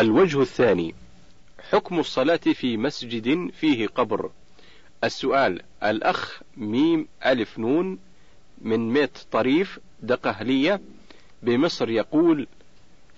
الوجه 0.00 0.42
الثاني 0.42 0.94
حكم 1.70 2.00
الصلاة 2.00 2.36
في 2.36 2.76
مسجد 2.76 3.50
فيه 3.50 3.86
قبر 3.86 4.30
السؤال 5.04 5.62
الأخ 5.84 6.40
ميم 6.56 7.08
ألف 7.26 7.58
نون 7.58 7.98
من 8.60 8.92
ميت 8.92 9.18
طريف 9.32 9.78
دقهلية 10.02 10.80
بمصر 11.42 11.90
يقول 11.90 12.46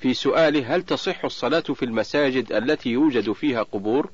في 0.01 0.15
سؤاله 0.15 0.75
هل 0.77 0.83
تصح 0.83 1.25
الصلاة 1.25 1.61
في 1.61 1.85
المساجد 1.85 2.53
التي 2.53 2.91
يوجد 2.91 3.33
فيها 3.33 3.63
قبور؟ 3.63 4.11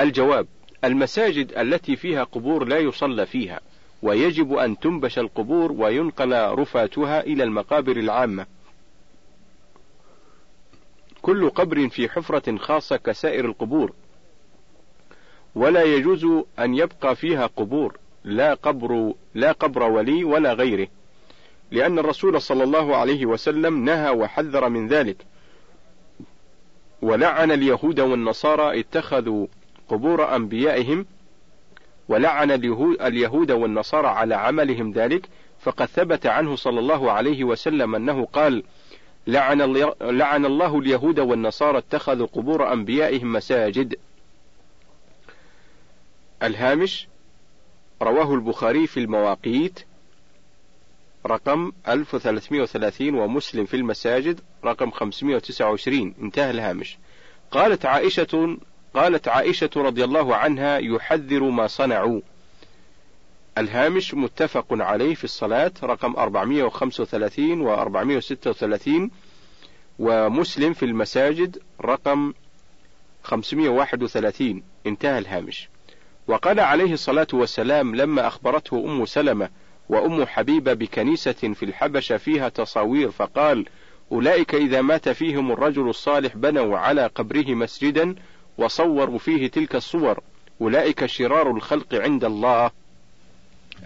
الجواب 0.00 0.46
المساجد 0.84 1.52
التي 1.58 1.96
فيها 1.96 2.24
قبور 2.24 2.64
لا 2.64 2.78
يصلى 2.78 3.26
فيها 3.26 3.60
ويجب 4.02 4.52
أن 4.52 4.78
تنبش 4.78 5.18
القبور 5.18 5.72
وينقل 5.72 6.32
رفاتها 6.58 7.20
إلى 7.20 7.44
المقابر 7.44 7.96
العامة 7.96 8.46
كل 11.22 11.50
قبر 11.50 11.88
في 11.88 12.08
حفرة 12.08 12.56
خاصة 12.56 12.96
كسائر 12.96 13.44
القبور. 13.44 13.92
ولا 15.54 15.82
يجوز 15.82 16.26
أن 16.58 16.74
يبقى 16.74 17.16
فيها 17.16 17.46
قبور 17.46 17.96
لا 18.24 18.54
قبر 18.54 19.12
لا 19.34 19.52
قبر 19.52 19.82
ولي 19.82 20.24
ولا 20.24 20.52
غيره 20.52 20.88
لأن 21.70 21.98
الرسول 21.98 22.42
صلى 22.42 22.64
الله 22.64 22.96
عليه 22.96 23.26
وسلم 23.26 23.84
نهى 23.84 24.10
وحذر 24.10 24.68
من 24.68 24.88
ذلك. 24.88 25.16
ولعن 27.02 27.50
اليهود 27.50 28.00
والنصارى 28.00 28.80
اتخذوا 28.80 29.46
قبور 29.88 30.36
أنبيائهم 30.36 31.06
ولعن 32.08 32.50
اليهود 33.00 33.50
والنصارى 33.50 34.08
على 34.08 34.34
عملهم 34.34 34.92
ذلك 34.92 35.28
فقد 35.60 35.86
ثبت 35.86 36.26
عنه 36.26 36.56
صلى 36.56 36.80
الله 36.80 37.12
عليه 37.12 37.44
وسلم 37.44 37.94
أنه 37.94 38.24
قال 38.24 38.62
لعن, 39.26 39.62
لعن 40.00 40.46
الله 40.46 40.78
اليهود 40.78 41.20
والنصارى 41.20 41.78
اتخذوا 41.78 42.26
قبور 42.26 42.72
أنبيائهم 42.72 43.32
مساجد. 43.32 43.96
الهامش 46.42 47.08
رواه 48.02 48.34
البخاري 48.34 48.86
في 48.86 49.00
المواقيت 49.00 49.80
رقم 51.26 51.72
1330 51.88 53.14
ومسلم 53.14 53.64
في 53.64 53.74
المساجد 53.76 54.40
رقم 54.64 54.90
529 54.90 56.14
انتهى 56.22 56.50
الهامش. 56.50 56.98
قالت 57.50 57.86
عائشة 57.86 58.58
قالت 58.94 59.28
عائشة 59.28 59.70
رضي 59.76 60.04
الله 60.04 60.36
عنها 60.36 60.78
يحذر 60.78 61.42
ما 61.42 61.66
صنعوا. 61.66 62.20
الهامش 63.58 64.14
متفق 64.14 64.66
عليه 64.70 65.14
في 65.14 65.24
الصلاة 65.24 65.72
رقم 65.82 66.16
435 66.16 67.60
و 67.60 67.74
436 67.74 69.10
ومسلم 69.98 70.72
في 70.72 70.84
المساجد 70.84 71.58
رقم 71.80 72.32
531 73.22 74.62
انتهى 74.86 75.18
الهامش. 75.18 75.68
وقال 76.28 76.60
عليه 76.60 76.92
الصلاة 76.92 77.26
والسلام 77.32 77.94
لما 77.94 78.26
أخبرته 78.26 78.84
أم 78.84 79.04
سلمة 79.04 79.48
وأم 79.88 80.24
حبيبة 80.24 80.72
بكنيسة 80.72 81.32
في 81.32 81.64
الحبشة 81.64 82.16
فيها 82.16 82.48
تصاوير 82.48 83.10
فقال 83.10 83.66
أولئك 84.12 84.54
إذا 84.54 84.80
مات 84.80 85.08
فيهم 85.08 85.52
الرجل 85.52 85.88
الصالح 85.88 86.36
بنوا 86.36 86.78
على 86.78 87.06
قبره 87.06 87.54
مسجدا 87.54 88.14
وصوروا 88.58 89.18
فيه 89.18 89.46
تلك 89.46 89.74
الصور. 89.74 90.20
أولئك 90.60 91.06
شرار 91.06 91.50
الخلق 91.50 91.94
عند 91.94 92.24
الله. 92.24 92.70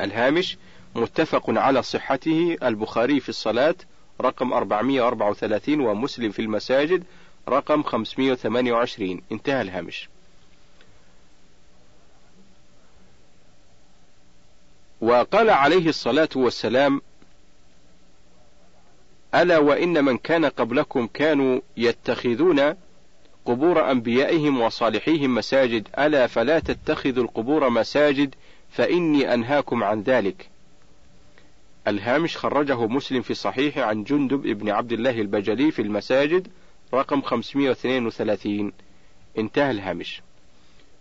الهامش 0.01 0.57
متفق 0.95 1.45
على 1.49 1.83
صحته 1.83 2.57
البخاري 2.63 3.21
في 3.21 3.29
الصلاة 3.29 3.75
رقم 4.21 4.53
434 4.53 5.81
ومسلم 5.81 6.31
في 6.31 6.43
المساجد 6.43 7.05
رقم 7.49 7.83
528 7.83 9.23
انتهى 9.33 9.61
الهامش. 9.63 10.09
وقال 15.01 15.51
عليه 15.51 15.89
الصلاة 15.89 16.29
والسلام 16.37 17.01
ألا 19.35 19.59
وإن 19.59 20.05
من 20.05 20.19
كان 20.19 20.45
قبلكم 20.45 21.07
كانوا 21.07 21.61
يتخذون 21.77 22.75
قبور 23.45 23.91
أنبيائهم 23.91 24.61
وصالحيهم 24.61 25.35
مساجد 25.35 25.89
ألا 25.99 26.27
فلا 26.27 26.59
تتخذوا 26.59 27.25
القبور 27.25 27.71
مساجد 27.71 28.35
فإني 28.75 29.35
أنهاكم 29.35 29.85
عن 29.85 30.03
ذلك. 30.03 30.49
الهامش 31.89 32.37
خرجه 32.37 32.87
مسلم 32.87 33.23
في 33.23 33.35
صحيح 33.35 33.79
عن 33.79 34.05
جندب 34.05 34.47
ابن 34.47 34.71
عبد 34.71 34.93
الله 34.93 35.21
البجلي 35.21 35.71
في 35.71 35.83
المساجد 35.83 36.49
رقم 36.95 37.23
532 37.23 38.73
انتهى 39.39 39.71
الهامش. 39.71 40.23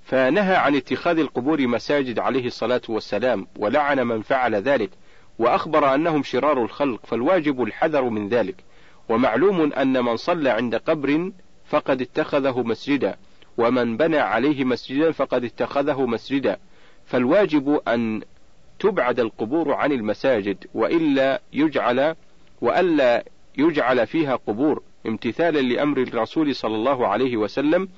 فنهى 0.06 0.56
عن 0.56 0.75
اتخاذ 0.75 1.19
القبور 1.19 1.67
مساجد 1.67 2.19
عليه 2.19 2.45
الصلاة 2.45 2.81
والسلام 2.89 3.47
ولعن 3.59 4.07
من 4.07 4.22
فعل 4.22 4.55
ذلك 4.55 4.90
وأخبر 5.40 5.95
أنهم 5.95 6.23
شرار 6.23 6.63
الخلق 6.63 7.05
فالواجب 7.05 7.63
الحذر 7.63 8.09
من 8.09 8.29
ذلك. 8.29 8.55
ومعلوم 9.09 9.73
أن 9.73 10.03
من 10.03 10.17
صلى 10.17 10.50
عند 10.50 10.75
قبر 10.75 11.31
فقد 11.66 12.01
اتخذه 12.01 12.63
مسجدا 12.63 13.17
ومن 13.57 13.97
بنى 13.97 14.17
عليه 14.17 14.63
مسجدا 14.63 15.11
فقد 15.11 15.44
اتخذه 15.44 16.05
مسجدا. 16.05 16.57
فالواجب 17.13 17.81
أن 17.88 18.22
تبعد 18.79 19.19
القبور 19.19 19.74
عن 19.74 19.91
المساجد 19.91 20.57
وإلا 20.74 21.41
يجعل 21.53 22.16
وألا 22.62 23.25
يجعل 23.57 24.07
فيها 24.07 24.35
قبور 24.35 24.84
امتثالا 25.07 25.59
لأمر 25.59 26.02
الرسول 26.02 26.56
صلى 26.56 26.75
الله 26.75 27.07
عليه 27.07 27.38
وسلم 27.38 27.90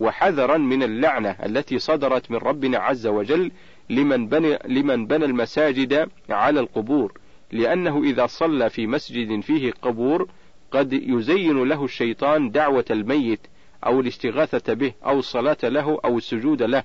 وحذرا 0.00 0.56
من 0.56 0.82
اللعنة 0.82 1.30
التي 1.30 1.78
صدرت 1.78 2.30
من 2.30 2.36
ربنا 2.36 2.78
عز 2.78 3.06
وجل 3.06 3.50
لمن 3.90 4.28
بنى, 4.28 4.58
لمن 4.64 5.06
بنى 5.06 5.24
المساجد 5.24 6.08
على 6.30 6.60
القبور. 6.60 7.12
لأنه 7.50 8.02
إذا 8.02 8.26
صلى 8.26 8.70
في 8.70 8.86
مسجد 8.86 9.40
فيه 9.40 9.72
قبور 9.82 10.28
قد 10.70 10.92
يزين 10.92 11.62
له 11.64 11.84
الشيطان 11.84 12.50
دعوة 12.50 12.84
الميت 12.90 13.40
أو 13.86 14.00
الاستغاثة 14.00 14.74
به 14.74 14.92
أو 15.06 15.18
الصلاة 15.18 15.58
له 15.62 16.00
أو 16.04 16.18
السجود 16.18 16.62
له. 16.62 16.84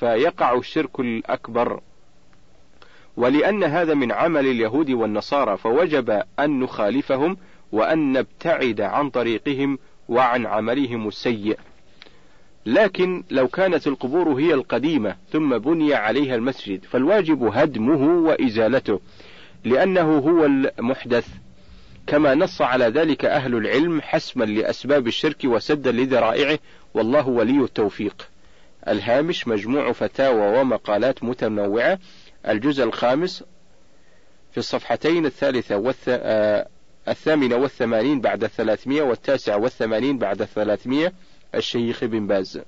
فيقع 0.00 0.58
الشرك 0.58 1.00
الأكبر. 1.00 1.80
ولأن 3.16 3.64
هذا 3.64 3.94
من 3.94 4.12
عمل 4.12 4.46
اليهود 4.46 4.90
والنصارى 4.90 5.56
فوجب 5.56 6.22
أن 6.38 6.60
نخالفهم 6.60 7.36
وأن 7.72 8.12
نبتعد 8.12 8.80
عن 8.80 9.10
طريقهم 9.10 9.78
وعن 10.08 10.46
عملهم 10.46 11.08
السيء. 11.08 11.58
لكن 12.66 13.24
لو 13.30 13.48
كانت 13.48 13.86
القبور 13.86 14.28
هي 14.28 14.54
القديمة 14.54 15.16
ثم 15.32 15.58
بني 15.58 15.94
عليها 15.94 16.34
المسجد 16.34 16.84
فالواجب 16.84 17.42
هدمه 17.42 18.22
وإزالته 18.22 19.00
لأنه 19.64 20.18
هو 20.18 20.44
المحدث. 20.44 21.28
كما 22.06 22.34
نص 22.34 22.62
على 22.62 22.84
ذلك 22.84 23.24
أهل 23.24 23.54
العلم 23.54 24.00
حسما 24.00 24.44
لأسباب 24.44 25.06
الشرك 25.06 25.44
وسدا 25.44 25.92
لذرائعه 25.92 26.58
والله 26.94 27.28
ولي 27.28 27.64
التوفيق. 27.64 28.27
الهامش 28.90 29.48
مجموع 29.48 29.92
فتاوى 29.92 30.60
ومقالات 30.60 31.24
متنوعة. 31.24 31.98
الجزء 32.48 32.84
الخامس 32.84 33.44
في 34.52 34.58
الصفحتين 34.58 35.26
الثالثة 35.26 35.76
والث... 35.76 36.08
آه 36.08 36.68
الثامنة 37.08 37.56
والثمانين 37.56 38.20
بعد 38.20 38.44
الثلاثمية 38.44 39.02
والتاسعة 39.02 39.56
والثمانين 39.56 40.18
بعد 40.18 40.42
الثلاثمية. 40.42 41.12
الشيخ 41.54 42.04
بن 42.04 42.26
باز. 42.26 42.60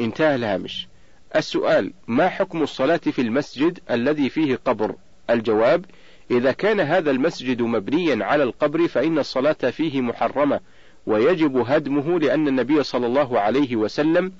انتهى 0.00 0.34
الهامش. 0.34 0.88
السؤال 1.36 1.92
ما 2.06 2.28
حكم 2.28 2.62
الصلاة 2.62 2.96
في 2.96 3.22
المسجد 3.22 3.78
الذي 3.90 4.28
فيه 4.28 4.58
قبر؟ 4.64 4.94
الجواب 5.30 5.84
إذا 6.30 6.52
كان 6.52 6.80
هذا 6.80 7.10
المسجد 7.10 7.62
مبنيا 7.62 8.24
على 8.24 8.42
القبر 8.42 8.88
فإن 8.88 9.18
الصلاة 9.18 9.52
فيه 9.52 10.00
محرمة 10.00 10.60
ويجب 11.06 11.56
هدمه 11.56 12.18
لأن 12.18 12.48
النبي 12.48 12.82
صلى 12.82 13.06
الله 13.06 13.40
عليه 13.40 13.76
وسلم 13.76 14.32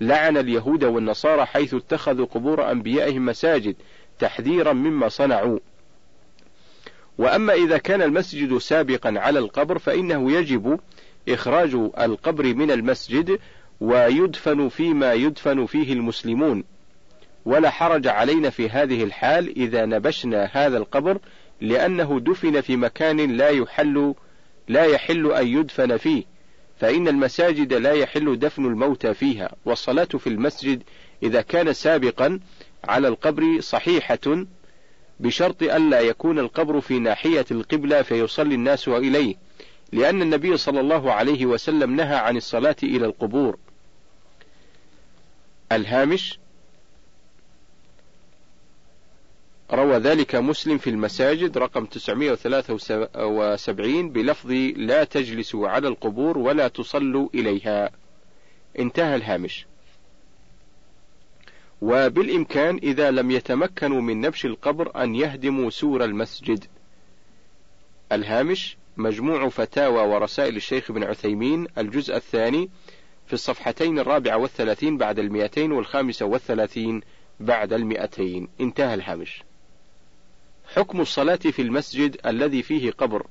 لعن 0.00 0.36
اليهود 0.36 0.84
والنصارى 0.84 1.46
حيث 1.46 1.74
اتخذوا 1.74 2.26
قبور 2.26 2.70
أنبيائهم 2.70 3.26
مساجد 3.26 3.76
تحذيرا 4.18 4.72
مما 4.72 5.08
صنعوا. 5.08 5.58
وأما 7.18 7.52
إذا 7.52 7.78
كان 7.78 8.02
المسجد 8.02 8.58
سابقا 8.58 9.14
على 9.16 9.38
القبر 9.38 9.78
فإنه 9.78 10.32
يجب 10.32 10.80
إخراج 11.28 11.74
القبر 12.00 12.54
من 12.54 12.70
المسجد 12.70 13.38
ويدفن 13.80 14.68
فيما 14.68 15.12
يدفن 15.12 15.66
فيه 15.66 15.92
المسلمون. 15.92 16.64
ولا 17.44 17.70
حرج 17.70 18.06
علينا 18.06 18.50
في 18.50 18.68
هذه 18.68 19.04
الحال 19.04 19.56
إذا 19.56 19.86
نبشنا 19.86 20.50
هذا 20.52 20.78
القبر 20.78 21.18
لأنه 21.60 22.20
دفن 22.20 22.60
في 22.60 22.76
مكان 22.76 23.36
لا 23.36 23.48
يحل 23.48 24.14
لا 24.68 24.84
يحل 24.84 25.32
أن 25.32 25.46
يدفن 25.46 25.96
فيه. 25.96 26.24
فإن 26.80 27.08
المساجد 27.08 27.72
لا 27.72 27.92
يحل 27.92 28.38
دفن 28.38 28.64
الموتى 28.64 29.14
فيها 29.14 29.52
والصلاة 29.64 30.04
في 30.04 30.26
المسجد 30.26 30.82
إذا 31.22 31.42
كان 31.42 31.72
سابقا 31.72 32.40
على 32.84 33.08
القبر 33.08 33.60
صحيحة 33.60 34.44
بشرط 35.20 35.62
ألا 35.62 36.00
يكون 36.00 36.38
القبر 36.38 36.80
في 36.80 36.98
ناحية 36.98 37.44
القبلة 37.50 38.02
فيصلي 38.02 38.54
الناس 38.54 38.88
إليه 38.88 39.34
لأن 39.92 40.22
النبي 40.22 40.56
صلى 40.56 40.80
الله 40.80 41.12
عليه 41.12 41.46
وسلم 41.46 41.96
نهى 41.96 42.16
عن 42.16 42.36
الصلاة 42.36 42.76
إلى 42.82 43.06
القبور. 43.06 43.58
الهامش 45.72 46.38
روى 49.72 49.96
ذلك 49.96 50.34
مسلم 50.34 50.78
في 50.78 50.90
المساجد 50.90 51.58
رقم 51.58 51.84
973 51.84 54.10
بلفظ 54.10 54.50
لا 54.76 55.04
تجلسوا 55.04 55.68
على 55.68 55.88
القبور 55.88 56.38
ولا 56.38 56.68
تصلوا 56.68 57.28
إليها. 57.34 57.90
انتهى 58.78 59.16
الهامش. 59.16 59.66
وبالإمكان 61.80 62.80
إذا 62.82 63.10
لم 63.10 63.30
يتمكنوا 63.30 64.00
من 64.00 64.20
نبش 64.20 64.46
القبر 64.46 65.02
أن 65.02 65.14
يهدموا 65.14 65.70
سور 65.70 66.04
المسجد. 66.04 66.64
الهامش 68.12 68.76
مجموع 68.96 69.48
فتاوى 69.48 70.02
ورسائل 70.02 70.56
الشيخ 70.56 70.90
ابن 70.90 71.04
عثيمين 71.04 71.66
الجزء 71.78 72.16
الثاني 72.16 72.70
في 73.26 73.32
الصفحتين 73.32 73.98
الرابعة 73.98 74.36
والثلاثين 74.36 74.96
بعد 74.96 75.18
المئتين 75.18 75.72
والخامسة 75.72 76.26
والثلاثين 76.26 77.00
بعد 77.40 77.72
المئتين 77.72 78.48
انتهى 78.60 78.94
الهامش 78.94 79.42
حكم 80.74 81.00
الصلاة 81.00 81.36
في 81.36 81.62
المسجد 81.62 82.26
الذي 82.26 82.62
فيه 82.62 82.90
قبر؟ 82.90 83.26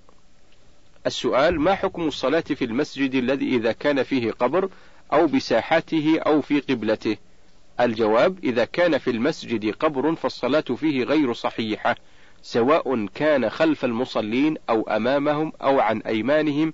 السؤال 1.06 1.60
ما 1.60 1.76
حكم 1.76 2.08
الصلاة 2.08 2.40
في 2.40 2.66
المسجد 2.66 3.16
الذي 3.16 3.56
إذا 3.56 3.72
كان 3.72 4.04
فيه 4.04 4.32
قبر 4.32 4.70
أو 5.14 5.28
بساحته 5.28 6.20
أو 6.20 6.42
في 6.42 6.60
قبلته؟ 6.60 7.18
الجواب 7.80 8.40
إذا 8.44 8.66
كان 8.66 8.98
في 8.98 9.10
المسجد 9.10 9.74
قبر 9.74 10.16
فالصلاة 10.16 10.62
فيه 10.62 11.04
غير 11.04 11.34
صحيحة 11.34 11.96
سواء 12.42 13.06
كان 13.06 13.50
خلف 13.50 13.86
المصلين 13.86 14.58
أو 14.70 14.82
أمامهم 14.82 15.54
أو 15.62 15.80
عن 15.80 16.02
أيمانهم 16.02 16.74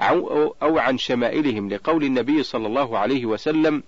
أو, 0.00 0.78
عن 0.78 0.98
شمائلهم 0.98 1.70
لقول 1.70 2.04
النبي 2.04 2.42
صلى 2.42 2.66
الله 2.66 2.98
عليه 2.98 3.26
وسلم 3.26 3.82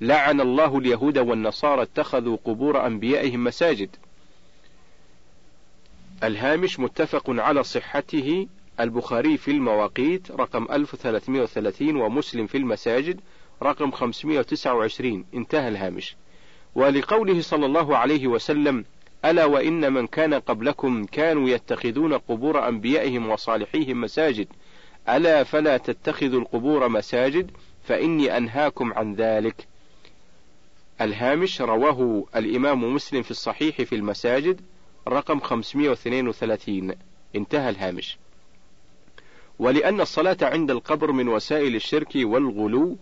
لعن 0.00 0.40
الله 0.40 0.78
اليهود 0.78 1.18
والنصارى 1.18 1.82
اتخذوا 1.82 2.36
قبور 2.44 2.86
أنبيائهم 2.86 3.44
مساجد. 3.44 3.96
الهامش 6.24 6.80
متفق 6.80 7.24
على 7.28 7.64
صحته. 7.64 8.46
البخاري 8.80 9.36
في 9.36 9.50
المواقيت 9.50 10.30
رقم 10.30 10.66
1330 10.72 11.96
ومسلم 11.96 12.46
في 12.46 12.58
المساجد 12.58 13.20
رقم 13.62 13.90
529 13.90 15.24
انتهى 15.34 15.68
الهامش. 15.68 16.16
ولقوله 16.74 17.40
صلى 17.40 17.66
الله 17.66 17.96
عليه 17.96 18.26
وسلم 18.26 18.84
ألا 19.24 19.44
وإن 19.44 19.92
من 19.92 20.06
كان 20.06 20.34
قبلكم 20.34 21.04
كانوا 21.04 21.48
يتخذون 21.48 22.14
قبور 22.14 22.68
أنبيائهم 22.68 23.30
وصالحيهم 23.30 24.00
مساجد. 24.00 24.48
ألا 25.08 25.44
فلا 25.44 25.76
تتخذوا 25.76 26.40
القبور 26.40 26.88
مساجد 26.88 27.50
فإني 27.84 28.36
أنهاكم 28.36 28.92
عن 28.92 29.14
ذلك. 29.14 29.66
الهامش 31.00 31.60
رواه 31.60 32.24
الإمام 32.36 32.94
مسلم 32.94 33.22
في 33.22 33.30
الصحيح 33.30 33.82
في 33.82 33.94
المساجد 33.94 34.60
رقم 35.08 35.40
532 35.40 36.94
انتهى 37.36 37.70
الهامش 37.70 38.18
ولأن 39.58 40.00
الصلاة 40.00 40.36
عند 40.42 40.70
القبر 40.70 41.12
من 41.12 41.28
وسائل 41.28 41.76
الشرك 41.76 42.10
والغلو 42.14 42.96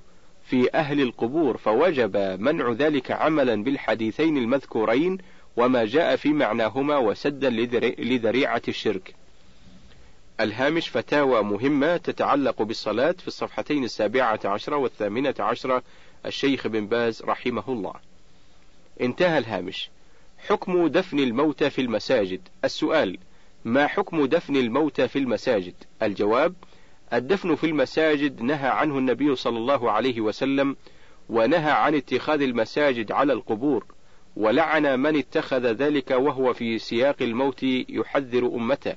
في 0.44 0.74
أهل 0.74 1.00
القبور 1.00 1.56
فوجب 1.56 2.16
منع 2.40 2.72
ذلك 2.72 3.10
عملا 3.10 3.62
بالحديثين 3.62 4.36
المذكورين 4.36 5.18
وما 5.56 5.84
جاء 5.84 6.16
في 6.16 6.32
معناهما 6.32 6.96
وسدا 6.96 7.50
لذريعة 7.98 8.62
الشرك. 8.68 9.14
الهامش 10.40 10.88
فتاوى 10.88 11.42
مهمة 11.42 11.96
تتعلق 11.96 12.62
بالصلاة 12.62 13.12
في 13.18 13.28
الصفحتين 13.28 13.84
السابعة 13.84 14.40
عشرة 14.44 14.76
والثامنة 14.76 15.34
عشرة 15.38 15.82
الشيخ 16.26 16.66
بن 16.66 16.86
باز 16.86 17.22
رحمه 17.22 17.64
الله. 17.68 17.94
انتهى 19.00 19.38
الهامش. 19.38 19.90
حكم 20.38 20.86
دفن 20.86 21.18
الموتى 21.18 21.70
في 21.70 21.80
المساجد. 21.80 22.40
السؤال: 22.64 23.18
ما 23.64 23.86
حكم 23.86 24.26
دفن 24.26 24.56
الموتى 24.56 25.08
في 25.08 25.18
المساجد؟ 25.18 25.74
الجواب: 26.02 26.54
الدفن 27.12 27.54
في 27.54 27.64
المساجد 27.64 28.42
نهى 28.42 28.68
عنه 28.68 28.98
النبي 28.98 29.36
صلى 29.36 29.58
الله 29.58 29.90
عليه 29.90 30.20
وسلم، 30.20 30.76
ونهى 31.28 31.70
عن 31.70 31.94
اتخاذ 31.94 32.42
المساجد 32.42 33.12
على 33.12 33.32
القبور، 33.32 33.84
ولعن 34.36 35.00
من 35.00 35.16
اتخذ 35.16 35.66
ذلك 35.66 36.10
وهو 36.10 36.52
في 36.52 36.78
سياق 36.78 37.16
الموت 37.22 37.62
يحذر 37.88 38.46
أمته 38.46 38.96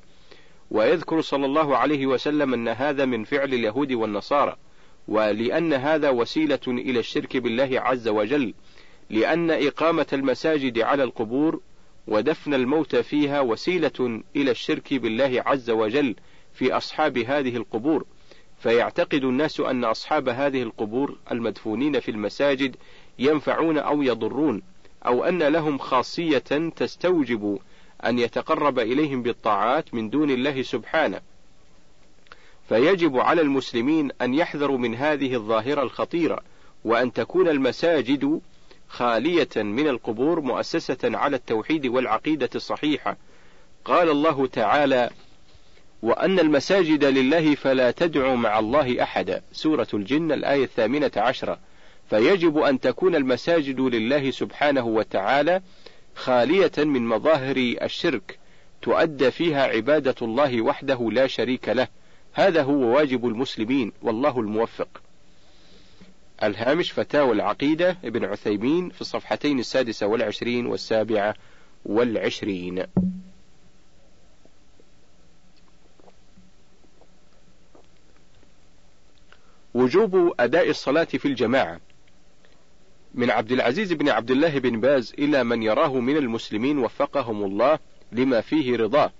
ويذكر 0.71 1.21
صلى 1.21 1.45
الله 1.45 1.77
عليه 1.77 2.05
وسلم 2.05 2.53
أن 2.53 2.67
هذا 2.67 3.05
من 3.05 3.23
فعل 3.23 3.53
اليهود 3.53 3.91
والنصارى 3.91 4.55
ولأن 5.07 5.73
هذا 5.73 6.09
وسيلة 6.09 6.59
إلى 6.67 6.99
الشرك 6.99 7.37
بالله 7.37 7.69
عز 7.73 8.07
وجل 8.07 8.53
لأن 9.09 9.51
إقامة 9.51 10.07
المساجد 10.13 10.79
على 10.79 11.03
القبور 11.03 11.59
ودفن 12.07 12.53
الموت 12.53 12.95
فيها 12.95 13.41
وسيلة 13.41 14.21
إلى 14.35 14.51
الشرك 14.51 14.93
بالله 14.93 15.43
عز 15.45 15.69
وجل 15.69 16.15
في 16.53 16.73
أصحاب 16.73 17.17
هذه 17.17 17.57
القبور 17.57 18.05
فيعتقد 18.59 19.23
الناس 19.23 19.59
أن 19.59 19.83
أصحاب 19.83 20.29
هذه 20.29 20.61
القبور 20.61 21.17
المدفونين 21.31 21.99
في 21.99 22.11
المساجد 22.11 22.75
ينفعون 23.19 23.77
أو 23.77 24.01
يضرون 24.01 24.61
أو 25.05 25.23
أن 25.23 25.43
لهم 25.43 25.77
خاصية 25.77 26.69
تستوجب 26.75 27.59
أن 28.05 28.19
يتقرب 28.19 28.79
إليهم 28.79 29.21
بالطاعات 29.21 29.93
من 29.93 30.09
دون 30.09 30.29
الله 30.29 30.61
سبحانه. 30.61 31.21
فيجب 32.69 33.17
على 33.17 33.41
المسلمين 33.41 34.11
أن 34.21 34.33
يحذروا 34.33 34.77
من 34.77 34.95
هذه 34.95 35.35
الظاهرة 35.35 35.81
الخطيرة، 35.81 36.39
وأن 36.85 37.13
تكون 37.13 37.47
المساجد 37.47 38.41
خالية 38.89 39.49
من 39.55 39.87
القبور 39.87 40.41
مؤسسة 40.41 40.97
على 41.03 41.35
التوحيد 41.35 41.87
والعقيدة 41.87 42.49
الصحيحة. 42.55 43.17
قال 43.85 44.09
الله 44.09 44.47
تعالى: 44.47 45.09
وأن 46.01 46.39
المساجد 46.39 47.03
لله 47.03 47.55
فلا 47.55 47.91
تدعوا 47.91 48.35
مع 48.35 48.59
الله 48.59 49.03
أحدا. 49.03 49.41
سورة 49.51 49.87
الجن 49.93 50.31
الآية 50.31 50.63
الثامنة 50.63 51.11
عشرة. 51.17 51.59
فيجب 52.09 52.57
أن 52.57 52.79
تكون 52.79 53.15
المساجد 53.15 53.79
لله 53.79 54.31
سبحانه 54.31 54.85
وتعالى 54.85 55.61
خالية 56.15 56.71
من 56.77 57.07
مظاهر 57.07 57.57
الشرك 57.57 58.39
تؤدى 58.81 59.31
فيها 59.31 59.63
عبادة 59.63 60.15
الله 60.21 60.61
وحده 60.61 61.09
لا 61.11 61.27
شريك 61.27 61.69
له 61.69 61.87
هذا 62.33 62.63
هو 62.63 62.95
واجب 62.95 63.27
المسلمين 63.27 63.91
والله 64.01 64.39
الموفق 64.39 65.01
الهامش 66.43 66.91
فتاوى 66.91 67.31
العقيدة 67.31 67.97
ابن 68.03 68.25
عثيمين 68.25 68.89
في 68.89 69.01
الصفحتين 69.01 69.59
السادسة 69.59 70.07
والعشرين 70.07 70.65
والسابعة 70.65 71.35
والعشرين. 71.85 72.83
وجوب 79.73 80.33
أداء 80.39 80.69
الصلاة 80.69 81.03
في 81.03 81.25
الجماعة. 81.27 81.79
من 83.13 83.31
عبد 83.31 83.51
العزيز 83.51 83.93
بن 83.93 84.09
عبد 84.09 84.31
الله 84.31 84.59
بن 84.59 84.79
باز 84.79 85.13
إلى 85.19 85.43
من 85.43 85.63
يراه 85.63 85.99
من 85.99 86.17
المسلمين 86.17 86.77
وفقهم 86.77 87.43
الله 87.43 87.79
لما 88.11 88.41
فيه 88.41 88.77
رضاه 88.77 89.11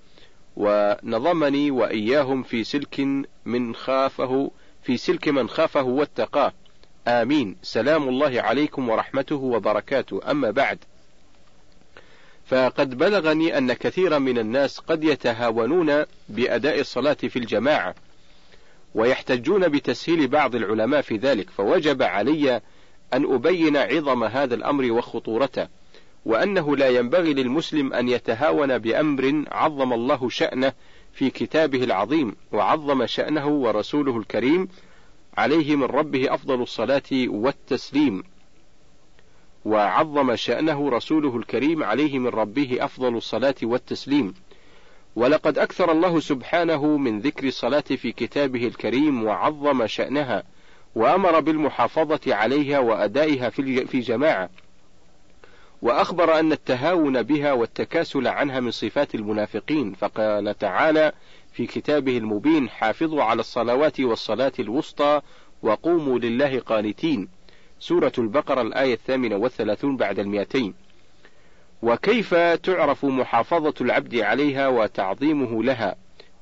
ونظمني 0.58 1.72
وإياهم 1.72 2.44
في 2.44 2.64
سلك 2.64 3.00
من 3.46 3.76
خافه 3.76 4.52
في 4.84 4.98
سلك 4.98 5.28
من 5.28 5.50
خافه 5.50 5.84
واتقاه. 5.84 6.54
آمين. 7.10 7.56
سلام 7.64 8.10
الله 8.10 8.42
عليكم 8.42 8.90
ورحمته 8.90 9.36
وبركاته. 9.36 10.22
أما 10.32 10.52
بعد 10.52 10.78
فقد 12.46 12.98
بلغني 12.98 13.58
أن 13.58 13.74
كثيرا 13.74 14.18
من 14.20 14.38
الناس 14.38 14.80
قد 14.80 15.04
يتهاونون 15.04 16.06
بأداء 16.30 16.80
الصلاة 16.80 17.14
في 17.14 17.40
الجماعة 17.40 17.96
ويحتجون 18.96 19.68
بتسهيل 19.68 20.28
بعض 20.28 20.56
العلماء 20.56 21.02
في 21.02 21.18
ذلك. 21.18 21.50
فوجب 21.50 22.02
علي 22.02 22.62
أن 23.14 23.34
أبين 23.34 23.78
عظم 23.78 24.24
هذا 24.24 24.56
الأمر 24.56 24.92
وخطورته، 24.92 25.68
وأنه 26.26 26.78
لا 26.78 26.90
ينبغي 26.90 27.34
للمسلم 27.34 27.94
أن 27.94 28.10
يتهاون 28.10 28.78
بأمر 28.78 29.44
عظم 29.52 29.94
الله 29.94 30.30
شأنه 30.30 30.74
في 31.14 31.30
كتابه 31.30 31.84
العظيم، 31.84 32.36
وعظم 32.52 33.06
شأنه 33.06 33.48
ورسوله 33.48 34.18
الكريم 34.18 34.68
عليه 35.38 35.76
من 35.76 35.84
ربه 35.84 36.34
أفضل 36.34 36.62
الصلاة 36.62 37.04
والتسليم. 37.12 38.24
وعظم 39.66 40.36
شأنه 40.36 40.90
رسوله 40.90 41.38
الكريم 41.38 41.84
عليه 41.84 42.20
من 42.20 42.28
ربه 42.28 42.78
أفضل 42.80 43.18
الصلاة 43.18 43.56
والتسليم. 43.64 44.34
ولقد 45.16 45.58
أكثر 45.58 45.92
الله 45.92 46.20
سبحانه 46.20 46.98
من 46.98 47.20
ذكر 47.20 47.48
الصلاة 47.48 47.80
في 47.80 48.12
كتابه 48.12 48.68
الكريم 48.68 49.24
وعظم 49.24 49.88
شأنها 49.88 50.44
وأمر 50.96 51.40
بالمحافظة 51.40 52.36
عليها 52.36 52.80
وأدائها 52.80 53.50
في 53.50 54.00
جماعة، 54.00 54.50
وأخبر 55.82 56.40
أن 56.40 56.52
التهاون 56.52 57.24
بها 57.24 57.54
والتكاسل 57.54 58.28
عنها 58.28 58.60
من 58.60 58.72
صفات 58.72 59.16
المنافقين، 59.16 59.94
فقال 59.94 60.58
تعالى 60.58 61.12
في 61.60 61.66
كتابه 61.66 62.18
المبين 62.18 62.70
حافظوا 62.70 63.24
على 63.24 63.40
الصلوات 63.40 64.00
والصلاة 64.00 64.52
الوسطى 64.60 65.22
وقوموا 65.62 66.20
لله 66.20 66.60
قانتين. 66.60 67.30
سورة 67.80 68.12
البقرة 68.18 68.62
الآية 68.62 68.94
الثامنة 68.94 69.36
والثلاثون 69.36 69.98
بعد 69.98 70.20
المئتين. 70.20 70.74
وكيف 71.82 72.36
تعرف 72.36 73.06
محافظة 73.06 73.74
العبد 73.82 74.16
عليها 74.16 74.68
وتعظيمه 74.68 75.64
لها؟ 75.64 75.96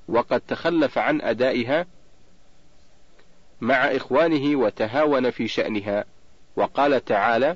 وقد 0.08 0.42
تخلف 0.42 0.98
عن 0.98 1.22
أدائها 1.22 1.86
مع 3.62 3.76
إخوانه 3.76 4.60
وتهاون 4.60 5.30
في 5.30 5.48
شأنها. 5.48 6.06
وقال 6.56 7.06
تعالى 7.06 7.56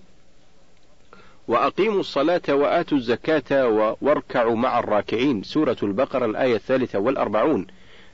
وأقيموا 1.51 1.99
الصلاة 1.99 2.41
وآتوا 2.49 2.97
الزكاة 2.97 3.67
واركعوا 4.01 4.55
مع 4.55 4.79
الراكعين. 4.79 5.43
سورة 5.43 5.77
البقرة 5.83 6.25
الآية 6.25 6.55
الثالثة 6.55 6.99
والأربعون. 6.99 7.67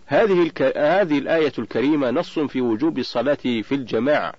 هذه, 0.06 0.44
الك... 0.44 0.62
هذه 0.78 1.18
الآية 1.18 1.54
الكريمة 1.60 2.12
نص 2.12 2.40
في 2.40 2.62
وجوب 2.62 3.00
الصلاة 3.00 3.34
في 3.36 3.72
الجماعة 3.72 4.34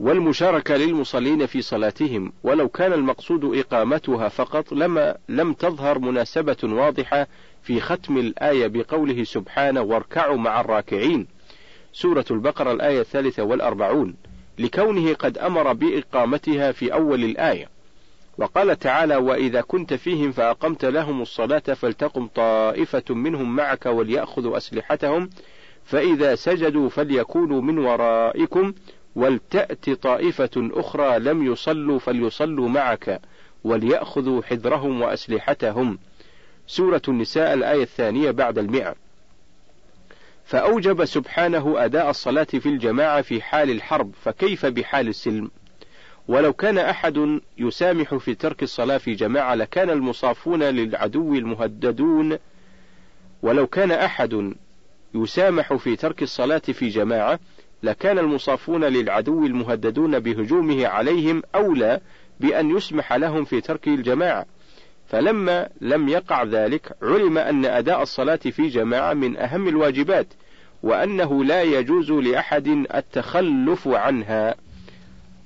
والمشاركة 0.00 0.76
للمصلين 0.76 1.46
في 1.46 1.62
صلاتهم. 1.62 2.32
ولو 2.42 2.68
كان 2.68 2.92
المقصود 2.92 3.56
إقامتها 3.58 4.28
فقط 4.28 4.72
لما 4.72 5.16
لم 5.28 5.52
تظهر 5.52 5.98
مناسبة 5.98 6.56
واضحة 6.62 7.26
في 7.62 7.80
ختم 7.80 8.18
الآية 8.18 8.66
بقوله 8.66 9.24
سبحانه 9.24 9.80
واركعوا 9.80 10.36
مع 10.36 10.60
الراكعين. 10.60 11.26
سورة 11.92 12.24
البقرة 12.30 12.72
الآية 12.72 13.00
الثالثة 13.00 13.42
والأربعون. 13.42 14.14
لكونه 14.58 15.14
قد 15.14 15.38
أمر 15.38 15.72
بإقامتها 15.72 16.72
في 16.72 16.92
أول 16.92 17.24
الآية. 17.24 17.68
وقال 18.38 18.78
تعالى 18.78 19.16
وإذا 19.16 19.60
كنت 19.60 19.94
فيهم 19.94 20.32
فأقمت 20.32 20.84
لهم 20.84 21.22
الصلاة 21.22 21.58
فلتقم 21.58 22.26
طائفة 22.26 23.04
منهم 23.10 23.56
معك 23.56 23.86
وليأخذوا 23.86 24.56
أسلحتهم 24.56 25.30
فإذا 25.84 26.34
سجدوا 26.34 26.88
فليكونوا 26.88 27.62
من 27.62 27.78
ورائكم 27.78 28.72
ولتأت 29.16 29.90
طائفة 29.90 30.50
أخرى 30.56 31.18
لم 31.18 31.52
يصلوا 31.52 31.98
فليصلوا 31.98 32.68
معك 32.68 33.20
وليأخذوا 33.64 34.42
حذرهم 34.42 35.02
وأسلحتهم. 35.02 35.98
سورة 36.66 37.02
النساء 37.08 37.54
الآية 37.54 37.82
الثانية 37.82 38.30
بعد 38.30 38.58
المئة. 38.58 38.94
فأوجب 40.46 41.04
سبحانه 41.04 41.84
أداء 41.84 42.10
الصلاة 42.10 42.44
في 42.44 42.68
الجماعة 42.68 43.22
في 43.22 43.42
حال 43.42 43.70
الحرب 43.70 44.12
فكيف 44.22 44.66
بحال 44.66 45.08
السلم؟ 45.08 45.50
ولو 46.28 46.52
كان 46.52 46.78
أحد 46.78 47.40
يسامح 47.58 48.14
في 48.14 48.34
ترك 48.34 48.62
الصلاة 48.62 48.98
في 48.98 49.14
جماعة 49.14 49.54
لكان 49.54 49.90
المصافون 49.90 50.62
للعدو 50.62 51.34
المهددون. 51.34 52.38
ولو 53.42 53.66
كان 53.66 53.90
أحد 53.90 54.54
يسامح 55.14 55.74
في 55.74 55.96
ترك 55.96 56.22
الصلاة 56.22 56.58
في 56.58 56.88
جماعة 56.88 57.38
لكان 57.82 58.18
المصافون 58.18 58.84
للعدو 58.84 59.46
المهددون 59.46 60.18
بهجومه 60.18 60.86
عليهم 60.86 61.42
أولى 61.54 62.00
بأن 62.40 62.76
يسمح 62.76 63.12
لهم 63.12 63.44
في 63.44 63.60
ترك 63.60 63.88
الجماعة. 63.88 64.46
فلما 65.08 65.68
لم 65.80 66.08
يقع 66.08 66.42
ذلك 66.42 66.96
علم 67.02 67.38
أن 67.38 67.64
أداء 67.64 68.02
الصلاة 68.02 68.36
في 68.36 68.68
جماعة 68.68 69.14
من 69.14 69.36
أهم 69.36 69.68
الواجبات 69.68 70.26
وأنه 70.82 71.44
لا 71.44 71.62
يجوز 71.62 72.12
لأحد 72.12 72.68
التخلف 72.94 73.88
عنها 73.88 74.54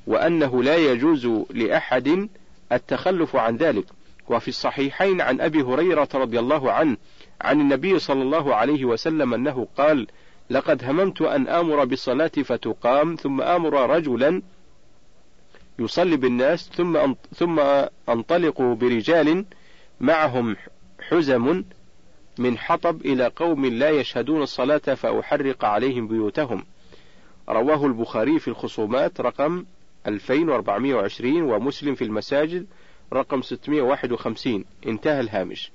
وأنه 0.06 0.62
لا 0.62 0.76
يجوز 0.76 1.26
لأحد 1.50 2.28
التخلف 2.72 3.36
عن 3.36 3.56
ذلك. 3.56 3.84
وفي 4.30 4.48
الصحيحين 4.48 5.20
عن 5.20 5.40
أبي 5.40 5.62
هريرة 5.62 6.08
رضي 6.14 6.38
الله 6.38 6.72
عنه 6.72 6.96
عن 7.40 7.60
النبي 7.60 7.98
صلى 7.98 8.22
الله 8.22 8.54
عليه 8.54 8.84
وسلم 8.84 9.34
أنه 9.34 9.68
قال 9.78 10.06
لقد 10.50 10.84
هممت 10.84 11.22
أن 11.22 11.48
آمر 11.48 11.84
بالصلاة 11.84 12.32
فتقام 12.44 13.14
ثم 13.14 13.40
آمر 13.40 13.90
رجلا 13.90 14.42
يصلي 15.80 16.16
بالناس 16.16 16.70
ثم 16.74 17.14
ثم 17.34 17.60
أنطلق 18.08 18.62
برجال 18.62 19.44
معهم 20.00 20.56
حزم 21.00 21.64
من 22.38 22.58
حطب 22.58 23.00
إلى 23.00 23.32
قوم 23.36 23.66
لا 23.66 23.90
يشهدون 23.90 24.42
الصلاة 24.42 24.78
فأحرق 24.78 25.64
عليهم 25.64 26.08
بيوتهم. 26.08 26.64
رواه 27.48 27.86
البخاري 27.86 28.38
في 28.38 28.48
الخصومات 28.48 29.20
رقم 29.20 29.64
2420 30.06 31.42
ومسلم 31.42 31.94
في 31.94 32.04
المساجد 32.04 32.66
رقم 33.12 33.42
651 33.42 34.64
انتهى 34.86 35.20
الهامش. 35.20 35.70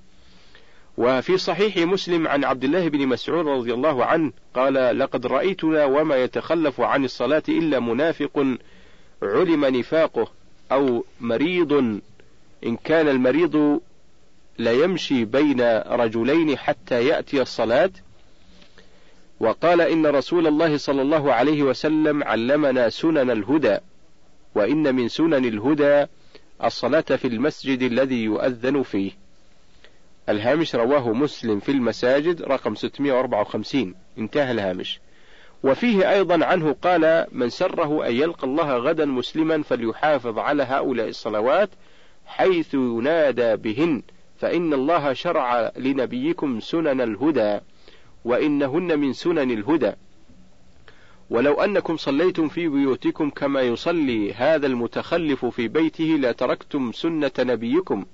وفي 0.97 1.37
صحيح 1.37 1.77
مسلم 1.77 2.27
عن 2.27 2.43
عبد 2.43 2.63
الله 2.63 2.89
بن 2.89 3.07
مسعود 3.07 3.47
رضي 3.47 3.73
الله 3.73 4.05
عنه 4.05 4.31
قال: 4.53 4.99
لقد 4.99 5.27
رأيتنا 5.27 5.85
وما 5.85 6.15
يتخلف 6.15 6.81
عن 6.81 7.05
الصلاة 7.05 7.43
إلا 7.49 7.79
منافق 7.79 8.57
علم 9.23 9.65
نفاقه 9.65 10.31
أو 10.71 11.05
مريض 11.21 11.73
إن 12.65 12.77
كان 12.83 13.07
المريض 13.07 13.81
ليمشي 14.59 15.25
بين 15.25 15.61
رجلين 15.79 16.57
حتى 16.57 17.05
يأتي 17.07 17.41
الصلاة. 17.41 17.89
وقال 19.39 19.81
إن 19.81 20.05
رسول 20.05 20.47
الله 20.47 20.77
صلى 20.77 21.01
الله 21.01 21.33
عليه 21.33 21.63
وسلم 21.63 22.23
علمنا 22.23 22.89
سنن 22.89 23.31
الهدى 23.31 23.77
وإن 24.55 24.95
من 24.95 25.07
سنن 25.07 25.45
الهدى 25.45 26.05
الصلاة 26.63 27.01
في 27.01 27.27
المسجد 27.27 27.81
الذي 27.81 28.23
يؤذن 28.23 28.83
فيه. 28.83 29.11
الهامش 30.29 30.75
رواه 30.75 31.13
مسلم 31.13 31.59
في 31.59 31.71
المساجد 31.71 32.41
رقم 32.41 32.75
654 32.75 33.95
انتهى 34.17 34.51
الهامش. 34.51 34.99
وفيه 35.63 36.11
أيضا 36.11 36.45
عنه 36.45 36.75
قال 36.81 37.27
من 37.31 37.49
سره 37.49 38.07
أن 38.07 38.15
يلقى 38.15 38.47
الله 38.47 38.77
غدا 38.77 39.05
مسلما 39.05 39.61
فليحافظ 39.61 40.39
على 40.39 40.63
هؤلاء 40.63 41.07
الصلوات 41.07 41.69
حيث 42.25 42.73
ينادى 42.73 43.55
بهن 43.55 44.03
فإن 44.37 44.73
الله 44.73 45.13
شرع 45.13 45.71
لنبيكم 45.77 46.59
سنن 46.59 47.01
الهدى 47.01 47.59
وإنهن 48.25 48.99
من 48.99 49.13
سنن 49.13 49.51
الهدى. 49.51 49.91
ولو 51.29 51.53
أنكم 51.53 51.97
صليتم 51.97 52.47
في 52.47 52.67
بيوتكم 52.67 53.29
كما 53.29 53.61
يصلي 53.61 54.33
هذا 54.33 54.67
المتخلف 54.67 55.45
في 55.45 55.67
بيته 55.67 56.17
لتركتم 56.19 56.91
سنة 56.91 57.31
نبيكم 57.39 58.05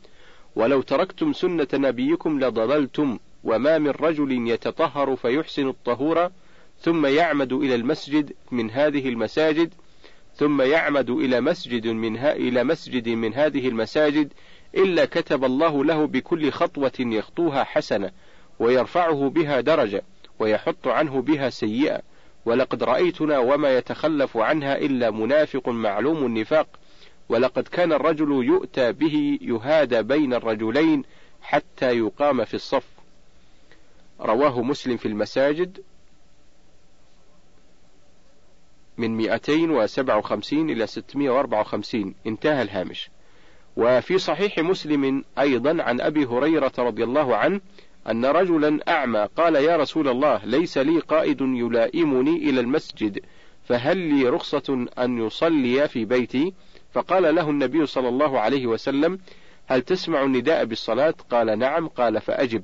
ولو 0.56 0.82
تركتم 0.82 1.34
سنة 1.34 1.68
نبيكم 1.74 2.40
لضللتم 2.40 3.20
وما 3.44 3.78
من 3.78 3.90
رجل 3.90 4.48
يتطهر 4.48 5.16
فيحسن 5.16 5.68
الطهور 5.68 6.30
ثم 6.82 7.06
يعمد 7.06 7.54
إلى 7.54 7.76
المسجد 7.76 8.34
من 8.52 8.72
هذه 8.72 9.10
المساجد 9.10 9.74
ثم 10.36 10.62
يعمد 10.62 11.10
إلى 11.10 11.42
مسجد 11.42 11.88
من 11.88 12.18
إلى 12.18 12.64
مسجد 12.64 13.10
من 13.10 13.34
هذه 13.34 13.68
المساجد 13.68 14.34
إلا 14.76 15.06
كتب 15.06 15.44
الله 15.44 15.86
له 15.86 16.08
بكل 16.08 16.52
خطوة 16.52 16.92
يخطوها 17.00 17.64
حسنة 17.64 18.12
ويرفعه 18.60 19.30
بها 19.30 19.62
درجة 19.62 20.04
ويحط 20.40 20.88
عنه 20.88 21.22
بها 21.22 21.50
سيئة. 21.50 22.02
ولقد 22.46 22.84
رأيتنا 22.84 23.38
وما 23.38 23.78
يتخلف 23.78 24.38
عنها 24.38 24.78
إلا 24.78 25.12
منافق 25.12 25.70
معلوم 25.70 26.26
النفاق. 26.26 26.68
ولقد 27.30 27.64
كان 27.64 27.94
الرجل 27.94 28.32
يؤتى 28.46 28.92
به 28.92 29.40
يهادى 29.42 30.02
بين 30.02 30.34
الرجلين 30.34 31.04
حتى 31.42 31.98
يقام 31.98 32.46
في 32.46 32.54
الصف. 32.54 32.88
رواه 34.22 34.62
مسلم 34.62 34.98
في 34.98 35.08
المساجد. 35.08 35.82
من 38.98 39.18
257 39.18 40.70
إلى 40.70 40.88
654 40.88 42.16
انتهى 42.28 42.62
الهامش. 42.62 43.10
وفي 43.78 44.18
صحيح 44.18 44.60
مسلم 44.60 45.24
أيضا 45.40 45.84
عن 45.84 46.02
أبي 46.02 46.26
هريرة 46.26 46.72
رضي 46.80 47.04
الله 47.04 47.36
عنه 47.36 47.62
أن 48.10 48.26
رجلا 48.26 48.80
أعمى 48.88 49.28
قال 49.38 49.56
يا 49.56 49.78
رسول 49.78 50.08
الله 50.08 50.46
ليس 50.46 50.78
لي 50.78 51.00
قائد 51.00 51.42
يلائمني 51.42 52.36
إلى 52.50 52.60
المسجد 52.60 53.20
فهل 53.64 53.98
لي 53.98 54.30
رخصة 54.30 54.88
أن 55.00 55.18
يصلي 55.26 55.88
في 55.88 56.06
بيتي؟ 56.06 56.54
فقال 56.92 57.36
له 57.36 57.50
النبي 57.50 57.86
صلى 57.86 58.10
الله 58.10 58.40
عليه 58.40 58.68
وسلم 58.68 59.20
هل 59.68 59.82
تسمع 59.82 60.24
النداء 60.24 60.66
بالصلاة؟ 60.66 61.14
قال 61.30 61.60
نعم. 61.60 61.88
قال 61.88 62.22
فأجب. 62.22 62.64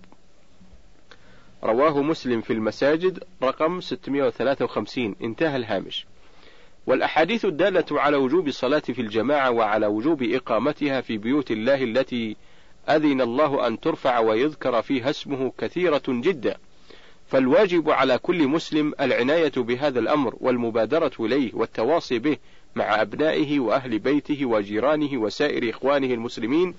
رواه 1.64 2.02
مسلم 2.02 2.42
في 2.42 2.54
المساجد 2.54 3.24
رقم 3.44 3.82
653 3.82 5.16
انتهى 5.22 5.56
الهامش. 5.56 6.08
والأحاديث 6.88 7.46
الدالة 7.46 7.86
على 7.92 8.18
وجوب 8.18 8.48
الصلاة 8.48 8.80
في 8.80 9.02
الجماعة 9.02 9.52
وعلى 9.52 9.88
وجوب 9.88 10.24
إقامتها 10.24 11.02
في 11.02 11.18
بيوت 11.18 11.52
الله 11.52 11.84
التي 11.84 12.36
أذن 12.90 13.22
الله 13.22 13.68
أن 13.68 13.80
ترفع 13.80 14.20
ويذكر 14.20 14.82
فيها 14.82 15.10
اسمه 15.10 15.52
كثيرة 15.58 16.04
جدا، 16.08 16.58
فالواجب 17.28 17.90
على 17.90 18.18
كل 18.18 18.48
مسلم 18.48 18.94
العناية 19.02 19.52
بهذا 19.58 20.00
الأمر 20.00 20.36
والمبادرة 20.40 21.12
إليه 21.20 21.52
والتواصي 21.54 22.20
به 22.20 22.38
مع 22.76 23.02
أبنائه 23.02 23.60
وأهل 23.60 24.00
بيته 24.00 24.46
وجيرانه 24.46 25.18
وسائر 25.18 25.70
إخوانه 25.70 26.14
المسلمين 26.14 26.76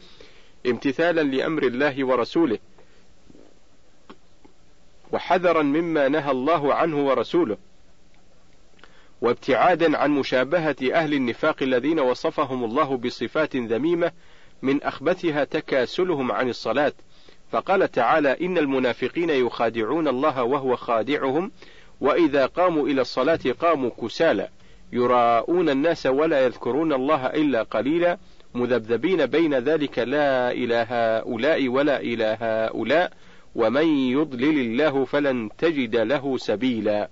امتثالا 0.66 1.20
لأمر 1.20 1.62
الله 1.62 2.04
ورسوله، 2.04 2.58
وحذرا 5.12 5.62
مما 5.62 6.08
نهى 6.08 6.30
الله 6.30 6.74
عنه 6.74 7.06
ورسوله. 7.06 7.56
وابتعادا 9.20 9.98
عن 9.98 10.10
مشابهة 10.10 10.76
أهل 10.92 11.14
النفاق 11.14 11.62
الذين 11.62 12.00
وصفهم 12.00 12.64
الله 12.64 12.96
بصفات 12.96 13.56
ذميمة 13.56 14.12
من 14.62 14.82
أخبثها 14.82 15.44
تكاسلهم 15.44 16.32
عن 16.32 16.48
الصلاة. 16.48 16.92
فقال 17.50 17.90
تعالى 17.90 18.37
إن 18.40 18.58
المنافقين 18.58 19.30
يخادعون 19.30 20.08
الله 20.08 20.42
وهو 20.42 20.76
خادعهم 20.76 21.50
وإذا 22.00 22.46
قاموا 22.46 22.88
إلى 22.88 23.00
الصلاة 23.00 23.40
قاموا 23.60 23.90
كسالى 23.90 24.48
يراءون 24.92 25.68
الناس 25.68 26.06
ولا 26.06 26.44
يذكرون 26.44 26.92
الله 26.92 27.26
إلا 27.26 27.62
قليلا 27.62 28.18
مذبذبين 28.54 29.26
بين 29.26 29.54
ذلك 29.54 29.98
لا 29.98 30.50
إلى 30.50 30.87
هؤلاء 30.88 31.68
ولا 31.68 32.00
إلى 32.00 32.37
هؤلاء 32.40 33.12
ومن 33.54 33.87
يضلل 33.87 34.58
الله 34.58 35.04
فلن 35.04 35.48
تجد 35.58 35.96
له 35.96 36.37
سبيلا. 36.37 37.08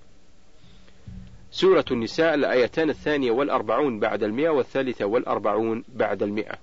سورة 1.57 1.85
النساء 1.91 2.35
الآيتان 2.35 2.91
الثانية 2.91 3.31
والأربعون 3.31 4.01
بعد 4.01 4.23
المئة 4.23 4.49
والثالثة 4.49 5.05
والأربعون 5.05 5.85
بعد 5.89 6.23
المئة. 6.23 6.55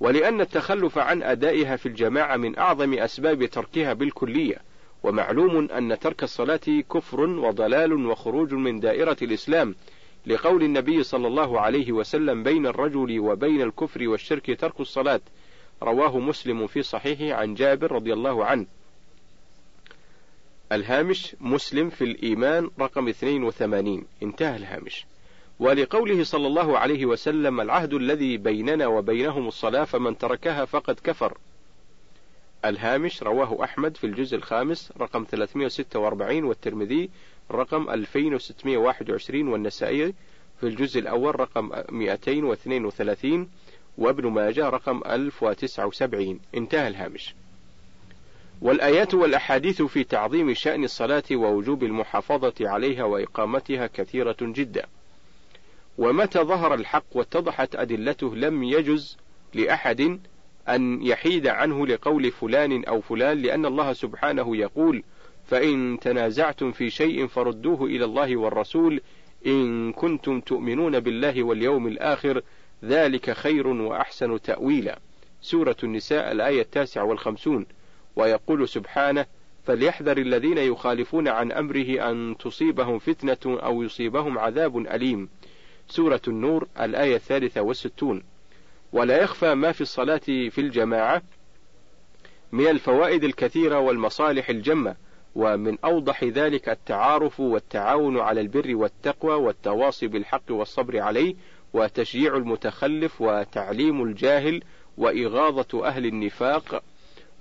ولأن 0.00 0.40
التخلف 0.40 0.98
عن 0.98 1.22
أدائها 1.22 1.76
في 1.76 1.86
الجماعة 1.86 2.36
من 2.36 2.58
أعظم 2.58 2.94
أسباب 2.94 3.44
تركها 3.44 3.92
بالكلية 3.92 4.56
ومعلوم 5.02 5.68
أن 5.70 5.98
ترك 5.98 6.22
الصلاة 6.22 6.82
كفر 6.92 7.20
وضلال 7.20 8.06
وخروج 8.06 8.54
من 8.54 8.80
دائرة 8.80 9.16
الإسلام 9.22 9.74
لقول 10.26 10.62
النبي 10.62 11.02
صلى 11.02 11.26
الله 11.26 11.60
عليه 11.60 11.92
وسلم 11.92 12.42
بين 12.42 12.66
الرجل 12.66 13.20
وبين 13.20 13.62
الكفر 13.62 14.08
والشرك 14.08 14.60
ترك 14.60 14.80
الصلاة. 14.80 15.20
رواه 15.82 16.18
مسلم 16.18 16.66
في 16.66 16.82
صحيحه 16.82 17.40
عن 17.40 17.54
جابر 17.54 17.92
رضي 17.92 18.12
الله 18.12 18.44
عنه. 18.44 18.66
الهامش 20.74 21.36
مسلم 21.40 21.90
في 21.90 22.04
الإيمان 22.04 22.70
رقم 22.80 23.08
82 23.08 24.04
انتهى 24.22 24.56
الهامش. 24.56 25.06
ولقوله 25.58 26.24
صلى 26.24 26.46
الله 26.46 26.78
عليه 26.78 27.06
وسلم 27.06 27.60
العهد 27.60 27.94
الذي 27.94 28.36
بيننا 28.36 28.86
وبينهم 28.86 29.48
الصلاة 29.48 29.84
فمن 29.84 30.18
تركها 30.18 30.64
فقد 30.64 31.00
كفر. 31.04 31.38
الهامش 32.64 33.22
رواه 33.22 33.64
أحمد 33.64 33.96
في 33.96 34.04
الجزء 34.04 34.36
الخامس 34.36 34.92
رقم 35.00 35.24
346 35.30 36.44
والترمذي 36.44 37.10
رقم 37.50 37.90
2621 37.90 39.48
والنسائي 39.48 40.14
في 40.60 40.66
الجزء 40.66 41.00
الأول 41.00 41.40
رقم 41.40 41.70
232 41.90 43.48
وابن 43.98 44.26
ماجه 44.26 44.68
رقم 44.68 45.02
1079 45.06 46.40
انتهى 46.54 46.88
الهامش. 46.88 47.34
والآيات 48.60 49.14
والأحاديث 49.14 49.82
في 49.82 50.04
تعظيم 50.04 50.54
شأن 50.54 50.84
الصلاة 50.84 51.22
ووجوب 51.32 51.84
المحافظة 51.84 52.54
عليها 52.60 53.04
وإقامتها 53.04 53.86
كثيرة 53.86 54.36
جدا. 54.40 54.86
ومتى 55.98 56.38
ظهر 56.38 56.74
الحق 56.74 57.04
واتضحت 57.12 57.76
أدلته 57.76 58.36
لم 58.36 58.62
يجز 58.62 59.16
لأحد 59.54 60.20
أن 60.68 61.02
يحيد 61.02 61.46
عنه 61.46 61.86
لقول 61.86 62.30
فلان 62.30 62.84
أو 62.84 63.00
فلان 63.00 63.42
لأن 63.42 63.66
الله 63.66 63.92
سبحانه 63.92 64.56
يقول 64.56 65.02
فإن 65.46 65.98
تنازعتم 66.00 66.72
في 66.72 66.90
شيء 66.90 67.26
فردوه 67.26 67.84
إلى 67.84 68.04
الله 68.04 68.36
والرسول 68.36 69.00
إن 69.46 69.92
كنتم 69.92 70.40
تؤمنون 70.40 71.00
بالله 71.00 71.42
واليوم 71.42 71.86
الآخر 71.86 72.42
ذلك 72.84 73.30
خير 73.30 73.66
وأحسن 73.66 74.40
تأويلا. 74.40 74.98
سورة 75.40 75.76
النساء 75.82 76.32
الآية 76.32 76.62
التاسعة 76.62 77.04
والخمسون. 77.04 77.66
ويقول 78.16 78.68
سبحانه 78.68 79.26
فليحذر 79.64 80.18
الذين 80.18 80.58
يخالفون 80.58 81.28
عن 81.28 81.52
أمره 81.52 82.10
أن 82.10 82.36
تصيبهم 82.38 82.98
فتنة 82.98 83.58
أو 83.60 83.82
يصيبهم 83.82 84.38
عذاب 84.38 84.76
أليم. 84.78 85.28
سورة 85.88 86.20
النور 86.28 86.68
الآية 86.80 87.16
الثالثة 87.16 87.60
والستون. 87.60 88.22
ولا 88.92 89.22
يخفى 89.22 89.54
ما 89.54 89.72
في 89.72 89.80
الصلاة 89.80 90.18
في 90.18 90.58
الجماعة 90.58 91.22
من 92.52 92.66
الفوائد 92.66 93.24
الكثيرة 93.24 93.78
والمصالح 93.78 94.48
الجمة 94.48 94.96
ومن 95.34 95.78
أوضح 95.84 96.24
ذلك 96.24 96.68
التعارف 96.68 97.40
والتعاون 97.40 98.20
على 98.20 98.40
البر 98.40 98.76
والتقوى 98.76 99.34
والتواصي 99.34 100.06
بالحق 100.06 100.50
والصبر 100.50 101.00
عليه 101.00 101.34
وتشجيع 101.72 102.36
المتخلف 102.36 103.20
وتعليم 103.20 104.02
الجاهل 104.02 104.62
وإغاظة 104.98 105.86
أهل 105.86 106.06
النفاق 106.06 106.82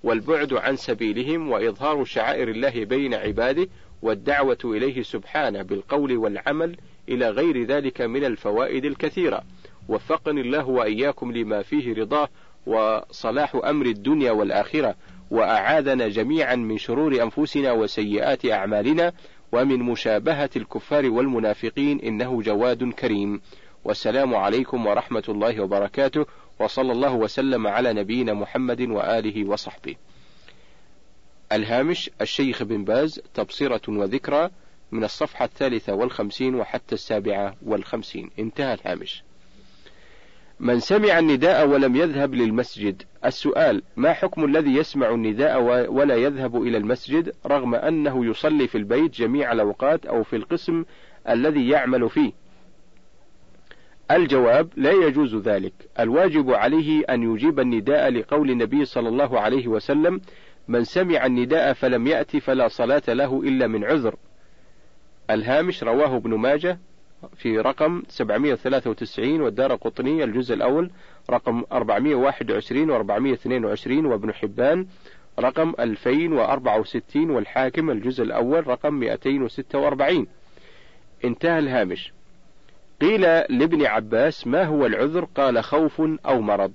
والبعد 0.03 0.53
عن 0.53 0.75
سبيلهم 0.75 1.51
وإظهار 1.51 2.03
شعائر 2.03 2.47
الله 2.49 2.85
بين 2.85 3.13
عباده 3.13 3.67
والدعوة 4.01 4.57
إليه 4.65 5.01
سبحانه 5.01 5.61
بالقول 5.61 6.17
والعمل 6.17 6.77
إلى 7.09 7.29
غير 7.29 7.63
ذلك 7.63 8.01
من 8.01 8.25
الفوائد 8.25 8.85
الكثيرة. 8.85 9.43
وفقني 9.89 10.41
الله 10.41 10.69
وإياكم 10.69 11.31
لما 11.31 11.61
فيه 11.61 11.93
رضاه 11.93 12.29
وصلاح 12.65 13.55
أمر 13.65 13.85
الدنيا 13.85 14.31
والآخرة 14.31 14.95
وأعاذنا 15.31 16.07
جميعا 16.07 16.55
من 16.55 16.77
شرور 16.77 17.23
أنفسنا 17.23 17.71
وسيئات 17.71 18.45
أعمالنا 18.45 19.13
ومن 19.51 19.79
مشابهة 19.79 20.49
الكفار 20.55 21.09
والمنافقين 21.09 21.99
إنه 21.99 22.41
جواد 22.41 22.83
كريم. 22.83 23.41
والسلام 23.85 24.35
عليكم 24.35 24.85
ورحمة 24.85 25.23
الله 25.29 25.61
وبركاته. 25.61 26.25
وصلى 26.59 26.91
الله 26.91 27.13
وسلم 27.13 27.67
على 27.67 27.93
نبينا 27.93 28.33
محمد 28.33 28.81
وآله 28.81 29.49
وصحبه. 29.49 29.95
الهامش 31.51 32.09
الشيخ 32.21 32.63
بن 32.63 32.83
باز 32.83 33.21
تبصرة 33.33 33.81
وذكرى 33.87 34.49
من 34.91 35.03
الصفحة 35.03 35.45
الثالثة 35.45 35.93
والخمسين 35.93 36.55
وحتى 36.55 36.95
السابعة 36.95 37.55
والخمسين. 37.65 38.29
انتهى 38.39 38.73
الهامش. 38.73 39.23
من 40.59 40.79
سمع 40.79 41.19
النداء 41.19 41.67
ولم 41.67 41.95
يذهب 41.95 42.33
للمسجد. 42.33 43.03
السؤال 43.25 43.81
ما 43.95 44.13
حكم 44.13 44.45
الذي 44.45 44.75
يسمع 44.75 45.09
النداء 45.09 45.61
ولا 45.91 46.15
يذهب 46.15 46.61
إلى 46.61 46.77
المسجد 46.77 47.35
رغم 47.45 47.75
أنه 47.75 48.25
يصلي 48.25 48.67
في 48.67 48.77
البيت 48.77 49.11
جميع 49.11 49.51
الأوقات 49.51 50.05
أو 50.05 50.23
في 50.23 50.35
القسم 50.35 50.85
الذي 51.29 51.69
يعمل 51.69 52.09
فيه؟ 52.09 52.42
الجواب 54.11 54.69
لا 54.75 54.91
يجوز 54.91 55.35
ذلك. 55.35 55.73
الواجب 55.99 56.51
عليه 56.51 57.03
أن 57.09 57.23
يجيب 57.33 57.59
النداء 57.59 58.09
لقول 58.09 58.51
النبي 58.51 58.85
صلى 58.85 59.09
الله 59.09 59.39
عليه 59.39 59.67
وسلم 59.67 60.21
من 60.67 60.83
سمع 60.83 61.25
النداء 61.25 61.73
فلم 61.73 62.07
يأتي 62.07 62.39
فلا 62.39 62.67
صلاة 62.67 63.03
له 63.07 63.41
إلا 63.43 63.67
من 63.67 63.83
عذر. 63.83 64.15
الهامش 65.29 65.83
رواه 65.83 66.15
ابن 66.17 66.33
ماجه 66.33 66.79
في 67.35 67.59
رقم 67.59 68.03
793 68.07 69.41
والدار 69.41 69.75
قطني 69.75 70.23
الجزء 70.23 70.53
الأول 70.53 70.91
رقم 71.29 71.63
421 71.71 72.89
و 72.89 72.95
422 72.95 74.05
وابن 74.05 74.33
حبان 74.33 74.87
رقم 75.39 75.73
2064 75.79 77.29
والحاكم 77.29 77.89
الجزء 77.89 78.23
الأول 78.23 78.67
رقم 78.67 78.93
246 78.93 80.27
انتهى 81.25 81.59
الهامش. 81.59 82.13
قيل 83.03 83.21
لابن 83.49 83.85
عباس 83.85 84.47
ما 84.47 84.63
هو 84.63 84.85
العذر؟ 84.85 85.25
قال 85.25 85.63
خوف 85.63 86.01
أو 86.25 86.41
مرض. 86.41 86.71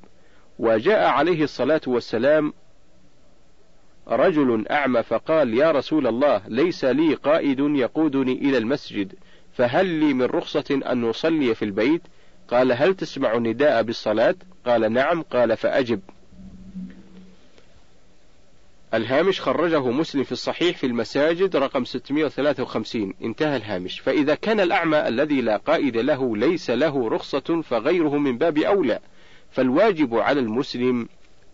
وجاء 0.58 1.08
عليه 1.08 1.44
الصلاة 1.44 1.80
والسلام 1.86 2.52
رجل 4.08 4.68
أعمى 4.70 5.02
فقال 5.02 5.54
يا 5.54 5.70
رسول 5.70 6.06
الله 6.06 6.42
ليس 6.48 6.84
لي 6.84 7.14
قائد 7.14 7.60
يقودني 7.60 8.32
إلى 8.32 8.58
المسجد 8.58 9.14
فهل 9.52 9.86
لي 9.86 10.14
من 10.14 10.22
رخصة 10.22 10.80
أن 10.92 11.00
نصلي 11.00 11.54
في 11.54 11.64
البيت؟ 11.64 12.02
قال 12.48 12.72
هل 12.72 12.94
تسمع 12.94 13.34
النداء 13.34 13.82
بالصلاة؟ 13.82 14.34
قال 14.66 14.92
نعم. 14.92 15.22
قال 15.22 15.56
فأجب. 15.56 16.00
الهامش 18.94 19.40
خرجه 19.40 19.90
مسلم 19.90 20.22
في 20.22 20.32
الصحيح 20.32 20.76
في 20.76 20.86
المساجد 20.86 21.56
رقم 21.56 21.84
653 21.84 23.14
انتهى 23.22 23.56
الهامش. 23.56 24.00
فإذا 24.00 24.34
كان 24.34 24.60
الأعمى 24.60 25.08
الذي 25.08 25.40
لا 25.40 25.56
قائد 25.56 25.96
له 25.96 26.36
ليس 26.36 26.70
له 26.70 27.08
رخصة 27.08 27.62
فغيره 27.62 28.18
من 28.18 28.38
باب 28.38 28.58
أولى. 28.58 28.98
فالواجب 29.50 30.14
على 30.14 30.40
المسلم 30.40 31.08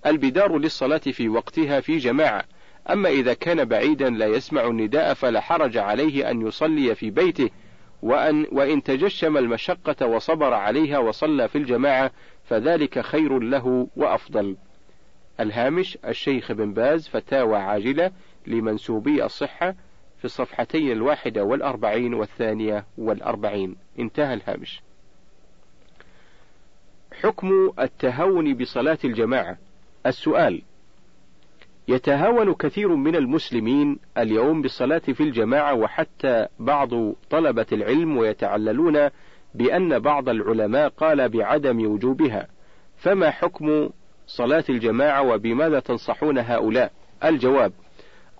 البدار 0.06 0.58
للصلاة 0.58 0.98
في 0.98 1.28
وقتها 1.28 1.80
في 1.80 1.96
جماعة. 1.96 2.44
أما 2.90 3.08
إذا 3.08 3.34
كان 3.34 3.64
بعيدا 3.64 4.10
لا 4.10 4.26
يسمع 4.26 4.66
النداء 4.66 5.14
فلا 5.14 5.40
حرج 5.40 5.76
عليه 5.76 6.30
أن 6.30 6.46
يصلي 6.46 6.94
في 6.94 7.10
بيته. 7.10 7.50
وأن 8.02 8.46
وإن 8.52 8.82
تجشم 8.82 9.36
المشقة 9.36 10.06
وصبر 10.06 10.54
عليها 10.54 10.98
وصلى 10.98 11.48
في 11.48 11.58
الجماعة 11.58 12.10
فذلك 12.44 13.00
خير 13.00 13.38
له 13.38 13.88
وأفضل. 13.96 14.56
الهامش 15.40 15.98
الشيخ 16.04 16.52
بن 16.52 16.72
باز 16.72 17.08
فتاوى 17.08 17.56
عاجلة 17.56 18.10
لمنسوبي 18.46 19.24
الصحة 19.24 19.74
في 20.18 20.24
الصفحتين 20.24 20.92
الواحدة 20.92 21.44
والأربعين 21.44 22.14
والثانية 22.14 22.84
والأربعين. 22.98 23.76
انتهى 23.98 24.34
الهامش. 24.34 24.80
حكم 27.22 27.70
التهاون 27.78 28.54
بصلاة 28.54 28.98
الجماعة. 29.04 29.58
السؤال 30.06 30.62
يتهاون 31.88 32.54
كثير 32.54 32.96
من 32.96 33.16
المسلمين 33.16 33.98
اليوم 34.18 34.62
بالصلاة 34.62 34.98
في 34.98 35.22
الجماعة 35.22 35.74
وحتى 35.74 36.46
بعض 36.58 36.90
طلبة 37.30 37.66
العلم 37.72 38.16
ويتعللون 38.16 39.08
بأن 39.54 39.98
بعض 39.98 40.28
العلماء 40.28 40.88
قال 40.88 41.28
بعدم 41.28 41.86
وجوبها، 41.86 42.48
فما 42.96 43.30
حكم 43.30 43.90
صلاة 44.26 44.64
الجماعة 44.68 45.22
وبماذا 45.22 45.80
تنصحون 45.80 46.38
هؤلاء؟ 46.38 46.92
الجواب: 47.24 47.72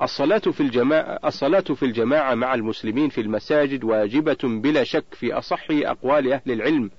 الصلاة 0.03 0.39
في 0.39 0.61
الجماعة 0.61 1.19
الصلاة 1.25 1.61
في 1.61 1.83
الجماعة 1.83 2.35
مع 2.35 2.55
المسلمين 2.55 3.09
في 3.09 3.21
المساجد 3.21 3.85
واجبة 3.85 4.39
بلا 4.43 4.85
شك 4.85 5.05
في 5.11 5.33
أصح 5.33 5.67
أقوال 5.71 6.33
أهل 6.33 6.53
العلم 6.53 6.91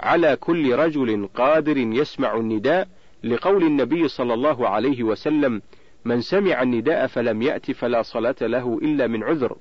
على 0.00 0.36
كل 0.36 0.74
رجل 0.74 1.28
قادر 1.34 1.76
يسمع 1.76 2.36
النداء 2.36 2.88
لقول 3.24 3.62
النبي 3.62 4.08
صلى 4.08 4.34
الله 4.34 4.68
عليه 4.68 5.02
وسلم: 5.02 5.62
من 6.04 6.20
سمع 6.20 6.62
النداء 6.62 7.06
فلم 7.06 7.42
يأت 7.42 7.70
فلا 7.70 8.02
صلاة 8.02 8.36
له 8.40 8.78
إلا 8.82 9.06
من 9.06 9.22
عذر. 9.22 9.56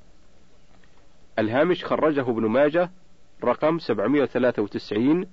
الهامش 1.39 1.85
خرجه 1.85 2.21
ابن 2.21 2.45
ماجه 2.45 2.91
رقم 3.43 3.79
793 3.79 5.25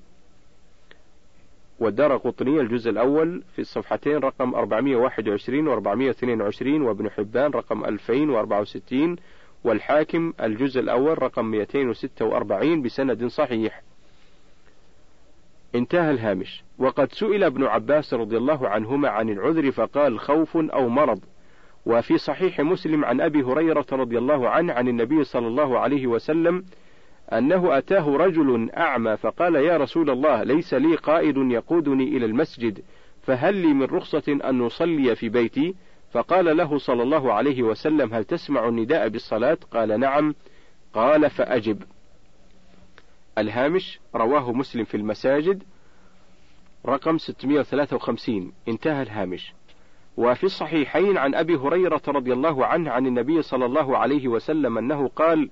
والدار 1.80 2.16
قطنية 2.16 2.60
الجزء 2.60 2.90
الأول 2.90 3.42
في 3.54 3.58
الصفحتين 3.58 4.16
رقم 4.16 4.54
421 4.54 5.68
و 5.68 5.72
422 5.72 6.82
وابن 6.82 7.10
حبان 7.10 7.50
رقم 7.50 7.84
2064 7.84 9.16
والحاكم 9.64 10.32
الجزء 10.40 10.80
الأول 10.80 11.22
رقم 11.22 11.44
246 11.44 12.82
بسند 12.82 13.26
صحيح. 13.26 13.82
انتهى 15.74 16.10
الهامش. 16.10 16.64
وقد 16.78 17.12
سئل 17.12 17.44
ابن 17.44 17.64
عباس 17.64 18.14
رضي 18.14 18.36
الله 18.36 18.68
عنهما 18.68 19.08
عن 19.08 19.28
العذر 19.28 19.70
فقال 19.70 20.20
خوف 20.20 20.56
أو 20.56 20.88
مرض. 20.88 21.20
وفي 21.86 22.18
صحيح 22.18 22.60
مسلم 22.60 23.04
عن 23.04 23.20
أبي 23.20 23.42
هريرة 23.42 23.86
رضي 23.92 24.18
الله 24.18 24.48
عنه 24.48 24.72
عن 24.72 24.88
النبي 24.88 25.24
صلى 25.24 25.46
الله 25.46 25.78
عليه 25.78 26.06
وسلم 26.06 26.64
أنه 27.32 27.78
أتاه 27.78 28.16
رجل 28.16 28.70
أعمى 28.70 29.16
فقال 29.16 29.54
يا 29.54 29.76
رسول 29.76 30.10
الله 30.10 30.42
ليس 30.42 30.74
لي 30.74 30.96
قائد 30.96 31.36
يقودني 31.36 32.04
إلى 32.04 32.26
المسجد 32.26 32.82
فهل 33.22 33.54
لي 33.54 33.74
من 33.74 33.82
رخصة 33.82 34.38
أن 34.44 34.58
نصلي 34.58 35.16
في 35.16 35.28
بيتي؟ 35.28 35.74
فقال 36.12 36.56
له 36.56 36.78
صلى 36.78 37.02
الله 37.02 37.32
عليه 37.32 37.62
وسلم 37.62 38.14
هل 38.14 38.24
تسمع 38.24 38.68
النداء 38.68 39.08
بالصلاة؟ 39.08 39.58
قال 39.70 40.00
نعم. 40.00 40.34
قال 40.94 41.30
فأجب. 41.30 41.82
الهامش 43.38 44.00
رواه 44.14 44.52
مسلم 44.52 44.84
في 44.84 44.96
المساجد 44.96 45.62
رقم 46.86 47.18
653 47.18 48.52
انتهى 48.68 49.02
الهامش. 49.02 49.54
وفي 50.16 50.44
الصحيحين 50.44 51.18
عن 51.18 51.34
أبي 51.34 51.56
هريرة 51.56 52.02
رضي 52.08 52.32
الله 52.32 52.66
عنه 52.66 52.90
عن 52.90 53.06
النبي 53.06 53.42
صلى 53.42 53.64
الله 53.64 53.98
عليه 53.98 54.28
وسلم 54.28 54.78
أنه 54.78 55.08
قال 55.08 55.50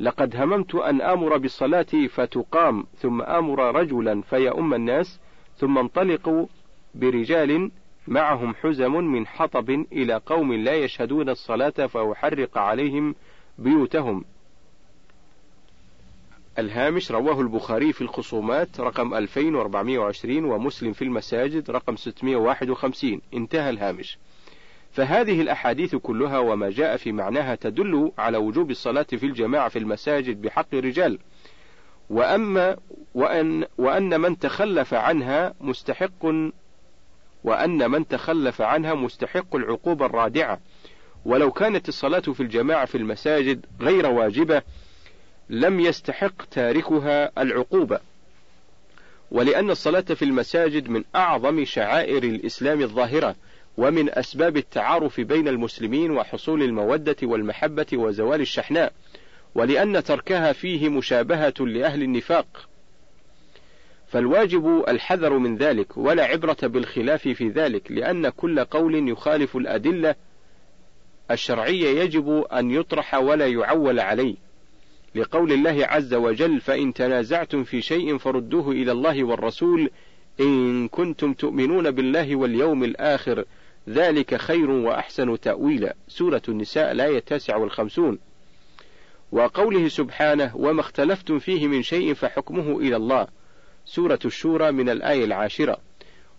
لقد 0.00 0.36
هممت 0.36 0.74
أن 0.74 1.00
آمر 1.00 1.36
بالصلاة 1.36 2.06
فتقام 2.08 2.84
ثم 2.98 3.22
آمر 3.22 3.74
رجلا 3.74 4.22
فيؤم 4.22 4.74
الناس 4.74 5.20
ثم 5.56 5.78
انطلقوا 5.78 6.46
برجال 6.94 7.70
معهم 8.08 8.54
حزم 8.54 8.92
من 8.92 9.26
حطب 9.26 9.70
إلى 9.70 10.20
قوم 10.26 10.52
لا 10.52 10.74
يشهدون 10.74 11.28
الصلاة 11.28 11.70
فأحرق 11.70 12.58
عليهم 12.58 13.14
بيوتهم. 13.58 14.24
الهامش 16.58 17.10
رواه 17.10 17.40
البخاري 17.40 17.92
في 17.92 18.00
الخصومات 18.00 18.80
رقم 18.80 19.14
2420 19.14 20.44
ومسلم 20.44 20.92
في 20.92 21.02
المساجد 21.04 21.70
رقم 21.70 21.96
651 21.96 23.20
انتهى 23.34 23.70
الهامش. 23.70 24.18
فهذه 24.92 25.40
الأحاديث 25.40 25.96
كلها 25.96 26.38
وما 26.38 26.70
جاء 26.70 26.96
في 26.96 27.12
معناها 27.12 27.54
تدل 27.54 28.12
على 28.18 28.38
وجوب 28.38 28.70
الصلاة 28.70 29.02
في 29.02 29.26
الجماعة 29.26 29.68
في 29.68 29.78
المساجد 29.78 30.42
بحق 30.42 30.74
الرجال. 30.74 31.18
وأما 32.10 32.76
وأن 33.14 33.64
وأن 33.78 34.20
من 34.20 34.38
تخلف 34.38 34.94
عنها 34.94 35.54
مستحق 35.60 36.26
وأن 37.44 37.90
من 37.90 38.08
تخلف 38.08 38.62
عنها 38.62 38.94
مستحق 38.94 39.56
العقوبة 39.56 40.06
الرادعة. 40.06 40.60
ولو 41.24 41.52
كانت 41.52 41.88
الصلاة 41.88 42.20
في 42.20 42.40
الجماعة 42.40 42.84
في 42.84 42.94
المساجد 42.94 43.66
غير 43.80 44.06
واجبة 44.06 44.62
لم 45.50 45.80
يستحق 45.80 46.44
تاركها 46.50 47.42
العقوبة. 47.42 48.00
ولأن 49.30 49.70
الصلاة 49.70 50.00
في 50.00 50.24
المساجد 50.24 50.88
من 50.90 51.04
أعظم 51.14 51.64
شعائر 51.64 52.22
الإسلام 52.24 52.80
الظاهرة. 52.80 53.36
ومن 53.80 54.10
أسباب 54.10 54.56
التعارف 54.56 55.20
بين 55.20 55.48
المسلمين 55.48 56.10
وحصول 56.10 56.62
المودة 56.62 57.16
والمحبة 57.22 57.86
وزوال 57.92 58.40
الشحناء 58.40 58.92
ولأن 59.54 60.04
تركها 60.04 60.52
فيه 60.52 60.88
مشابهة 60.88 61.54
لأهل 61.60 62.02
النفاق. 62.02 62.68
فالواجب 64.08 64.84
الحذر 64.88 65.38
من 65.38 65.56
ذلك 65.56 65.96
ولا 65.96 66.24
عبرة 66.24 66.56
بالخلاف 66.62 67.28
في 67.28 67.48
ذلك 67.48 67.92
لأن 67.92 68.28
كل 68.28 68.64
قول 68.64 69.08
يخالف 69.08 69.56
الأدلة 69.56 70.14
الشرعية 71.30 72.00
يجب 72.00 72.44
أن 72.52 72.70
يطرح 72.70 73.14
ولا 73.14 73.46
يعول 73.46 74.00
عليه. 74.00 74.34
لقول 75.14 75.52
الله 75.52 75.86
عز 75.86 76.14
وجل 76.14 76.60
فإن 76.60 76.94
تنازعتم 76.94 77.64
في 77.64 77.82
شيء 77.82 78.18
فردوه 78.18 78.70
إلى 78.72 78.92
الله 78.92 79.24
والرسول 79.24 79.90
إن 80.40 80.88
كنتم 80.88 81.32
تؤمنون 81.32 81.90
بالله 81.90 82.36
واليوم 82.36 82.84
الآخر 82.84 83.44
ذلك 83.88 84.36
خير 84.36 84.70
وأحسن 84.70 85.40
تأويلا. 85.40 85.94
سورة 86.08 86.42
النساء 86.48 86.92
الآية 86.92 87.18
التاسعة 87.18 87.58
والخمسون. 87.58 88.18
وقوله 89.32 89.88
سبحانه 89.88 90.56
وما 90.56 90.80
اختلفتم 90.80 91.38
فيه 91.38 91.68
من 91.68 91.82
شيء 91.82 92.14
فحكمه 92.14 92.78
إلى 92.78 92.96
الله. 92.96 93.26
سورة 93.84 94.18
الشورى 94.24 94.72
من 94.72 94.88
الآية 94.88 95.24
العاشرة. 95.24 95.78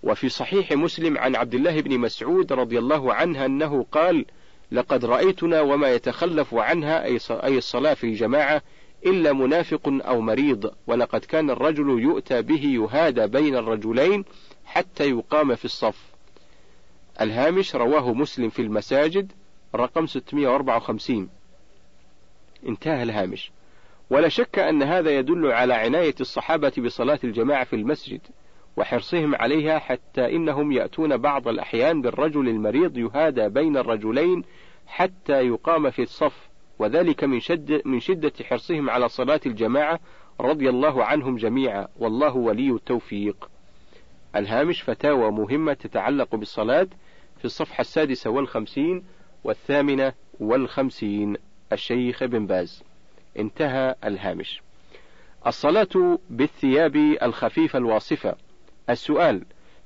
وفي 0.03 0.29
صحيح 0.29 0.71
مسلم 0.71 1.17
عن 1.17 1.35
عبد 1.35 1.53
الله 1.53 1.81
بن 1.81 1.99
مسعود 1.99 2.53
رضي 2.53 2.79
الله 2.79 3.13
عنه 3.13 3.45
أنه 3.45 3.85
قال 3.91 4.25
لقد 4.71 5.05
رأيتنا 5.05 5.61
وما 5.61 5.91
يتخلف 5.91 6.55
عنها 6.55 7.05
أي 7.29 7.57
الصلاة 7.57 7.93
في 7.93 8.13
جماعة 8.13 8.61
إلا 9.05 9.33
منافق 9.33 9.81
أو 9.85 10.21
مريض 10.21 10.73
ولقد 10.87 11.19
كان 11.19 11.49
الرجل 11.49 11.99
يؤتى 11.99 12.41
به 12.41 12.65
يهادى 12.65 13.27
بين 13.27 13.55
الرجلين 13.55 14.25
حتى 14.65 15.09
يقام 15.09 15.55
في 15.55 15.65
الصف. 15.65 16.10
الهامش 17.21 17.75
رواه 17.75 18.13
مسلم 18.13 18.49
في 18.49 18.61
المساجد 18.61 19.31
رقم 19.75 20.05
654 20.07 21.29
انتهى 22.67 23.03
الهامش. 23.03 23.51
ولا 24.09 24.29
شك 24.29 24.59
أن 24.59 24.83
هذا 24.83 25.17
يدل 25.17 25.51
على 25.51 25.73
عناية 25.73 26.15
الصحابة 26.21 26.73
بصلاة 26.77 27.19
الجماعة 27.23 27.63
في 27.63 27.75
المسجد 27.75 28.21
وحرصهم 28.77 29.35
عليها 29.35 29.79
حتى 29.79 30.35
إنهم 30.35 30.71
يأتون 30.71 31.17
بعض 31.17 31.47
الأحيان 31.47 32.01
بالرجل 32.01 32.49
المريض 32.49 32.97
يهادى 32.97 33.49
بين 33.49 33.77
الرجلين 33.77 34.43
حتى 34.87 35.47
يقام 35.47 35.89
في 35.89 36.01
الصف 36.01 36.49
وذلك 36.79 37.23
من, 37.23 37.39
شد 37.39 37.81
من 37.85 37.99
شدة 37.99 38.33
حرصهم 38.43 38.89
على 38.89 39.09
صلاة 39.09 39.41
الجماعة 39.45 39.99
رضي 40.39 40.69
الله 40.69 41.03
عنهم 41.03 41.35
جميعا. 41.35 41.87
والله 41.99 42.35
ولي 42.35 42.71
التوفيق. 42.71 43.50
الهامش 44.35 44.81
فتاوى 44.81 45.31
مهمة 45.31 45.73
تتعلق 45.73 46.35
بالصلاة 46.35 46.87
في 47.37 47.45
الصفحة 47.45 47.81
السادسة 47.81 48.29
والخمسين 48.29 49.03
والثامنة 49.43 50.13
والخمسين. 50.39 51.35
الشيخ 51.73 52.23
ابن 52.23 52.45
باز. 52.45 52.83
انتهى 53.39 53.95
الهامش. 54.03 54.61
الصلاة 55.47 56.19
بالثياب 56.29 56.95
الخفيفة 57.21 57.79
الواصفة. 57.79 58.35
السؤال 58.89 59.45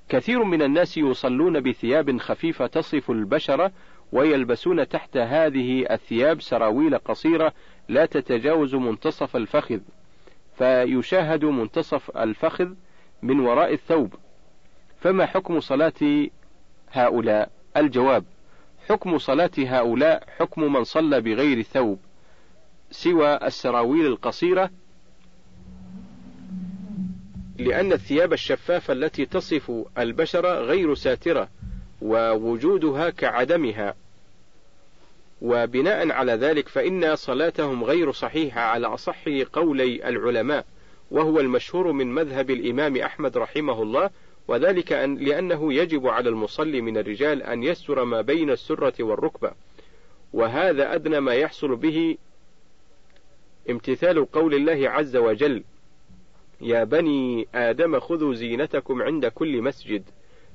كثير 0.09 0.43
من 0.43 0.61
الناس 0.61 0.97
يصلون 0.97 1.59
بثياب 1.59 2.17
خفيفة 2.17 2.67
تصف 2.67 3.11
البشرة 3.11 3.71
ويلبسون 4.11 4.87
تحت 4.87 5.17
هذه 5.17 5.85
الثياب 5.91 6.41
سراويل 6.41 6.97
قصيرة 6.97 7.53
لا 7.89 8.05
تتجاوز 8.05 8.75
منتصف 8.75 9.35
الفخذ. 9.35 9.79
فيشاهد 10.57 11.45
منتصف 11.45 12.17
الفخذ 12.17 12.73
من 13.21 13.39
وراء 13.39 13.73
الثوب. 13.73 14.13
فما 15.05 15.25
حكم 15.25 15.59
صلاة 15.59 16.27
هؤلاء؟ 16.91 17.49
الجواب 17.77 18.23
حكم 18.89 19.17
صلاة 19.17 19.51
هؤلاء 19.57 20.23
حكم 20.37 20.73
من 20.73 20.83
صلى 20.83 21.21
بغير 21.21 21.61
ثوب 21.61 21.99
سوى 22.91 23.35
السراويل 23.35 24.05
القصيرة. 24.05 24.69
لأن 27.57 27.93
الثياب 27.93 28.33
الشفافة 28.33 28.93
التي 28.93 29.25
تصف 29.25 29.71
البشرة 29.97 30.59
غير 30.59 30.93
ساترة 30.93 31.49
ووجودها 32.01 33.09
كعدمها. 33.09 33.95
وبناء 35.41 36.11
على 36.11 36.33
ذلك 36.33 36.67
فإن 36.67 37.15
صلاتهم 37.15 37.83
غير 37.83 38.11
صحيحة 38.11 38.61
على 38.61 38.87
أصح 38.87 39.27
قولي 39.53 40.09
العلماء 40.09 40.65
وهو 41.11 41.39
المشهور 41.39 41.91
من 41.91 42.07
مذهب 42.07 42.49
الإمام 42.49 42.97
أحمد 42.97 43.37
رحمه 43.37 43.81
الله 43.81 44.09
وذلك 44.47 44.93
أن 44.93 45.15
لأنه 45.15 45.73
يجب 45.73 46.07
على 46.07 46.29
المصلي 46.29 46.81
من 46.81 46.97
الرجال 46.97 47.43
أن 47.43 47.63
يستر 47.63 48.03
ما 48.03 48.21
بين 48.21 48.49
السرة 48.49 49.03
والركبة 49.03 49.51
وهذا 50.33 50.95
أدنى 50.95 51.19
ما 51.19 51.33
يحصل 51.33 51.75
به 51.75 52.17
امتثال 53.69 54.31
قول 54.31 54.53
الله 54.55 54.89
عز 54.89 55.15
وجل 55.15 55.63
يا 56.61 56.83
بني 56.83 57.47
آدم 57.55 57.99
خذوا 57.99 58.33
زينتكم 58.33 59.01
عند 59.01 59.25
كل 59.25 59.61
مسجد. 59.61 60.03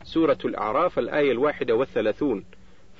سورة 0.05 0.38
الأعراف 0.44 0.98
الآية 0.98 1.33
الواحدة 1.33 1.74
والثلاثون. 1.74 2.44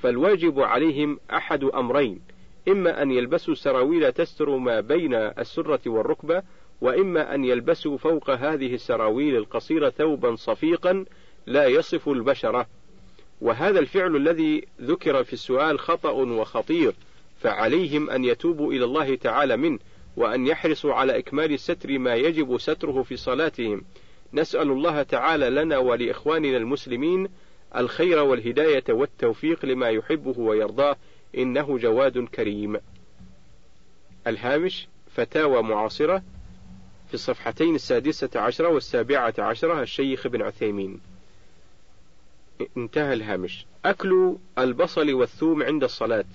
فالواجب 0.01 0.59
عليهم 0.59 1.19
أحد 1.31 1.63
أمرين 1.63 2.21
إما 2.67 3.01
أن 3.01 3.11
يلبسوا 3.11 3.53
سراويل 3.53 4.11
تستر 4.11 4.57
ما 4.57 4.79
بين 4.79 5.13
السرة 5.13 5.79
والركبة 5.85 6.43
وإما 6.81 7.35
أن 7.35 7.45
يلبسوا 7.45 7.97
فوق 7.97 8.29
هذه 8.29 8.73
السراويل 8.73 9.35
القصيرة 9.35 9.89
ثوبا 9.89 10.35
صفيقا 10.35 11.05
لا 11.45 11.65
يصف 11.65 12.09
البشرة 12.09 12.67
وهذا 13.41 13.79
الفعل 13.79 14.15
الذي 14.15 14.67
ذكر 14.81 15.23
في 15.23 15.33
السؤال 15.33 15.79
خطأ 15.79 16.11
وخطير 16.11 16.93
فعليهم 17.39 18.09
أن 18.09 18.25
يتوبوا 18.25 18.73
إلى 18.73 18.85
الله 18.85 19.15
تعالى 19.15 19.57
منه 19.57 19.79
وأن 20.17 20.47
يحرصوا 20.47 20.93
على 20.93 21.17
إكمال 21.17 21.59
ستر 21.59 21.99
ما 21.99 22.15
يجب 22.15 22.57
ستره 22.57 23.03
في 23.03 23.17
صلاتهم 23.17 23.81
نسأل 24.33 24.71
الله 24.71 25.03
تعالى 25.03 25.49
لنا 25.49 25.77
ولإخواننا 25.77 26.57
المسلمين 26.57 27.27
الخير 27.75 28.19
والهداية 28.19 28.83
والتوفيق 28.89 29.65
لما 29.65 29.89
يحبه 29.89 30.39
ويرضاه 30.39 30.95
إنه 31.37 31.77
جواد 31.77 32.19
كريم. 32.19 32.77
الهامش 34.27 34.87
فتاوى 35.15 35.63
معاصرة 35.63 36.23
في 37.11 37.15
الصفحتين 37.15 37.75
السادسة 37.75 38.29
عشرة 38.35 38.67
والسابعة 38.67 39.33
عشرة 39.39 39.81
الشيخ 39.81 40.25
ابن 40.25 40.41
عثيمين. 40.41 40.99
انتهى 42.77 43.13
الهامش. 43.13 43.65
أكل 43.85 44.35
البصل 44.57 45.13
والثوم 45.13 45.63
عند 45.63 45.83
الصلاة. 45.83 46.25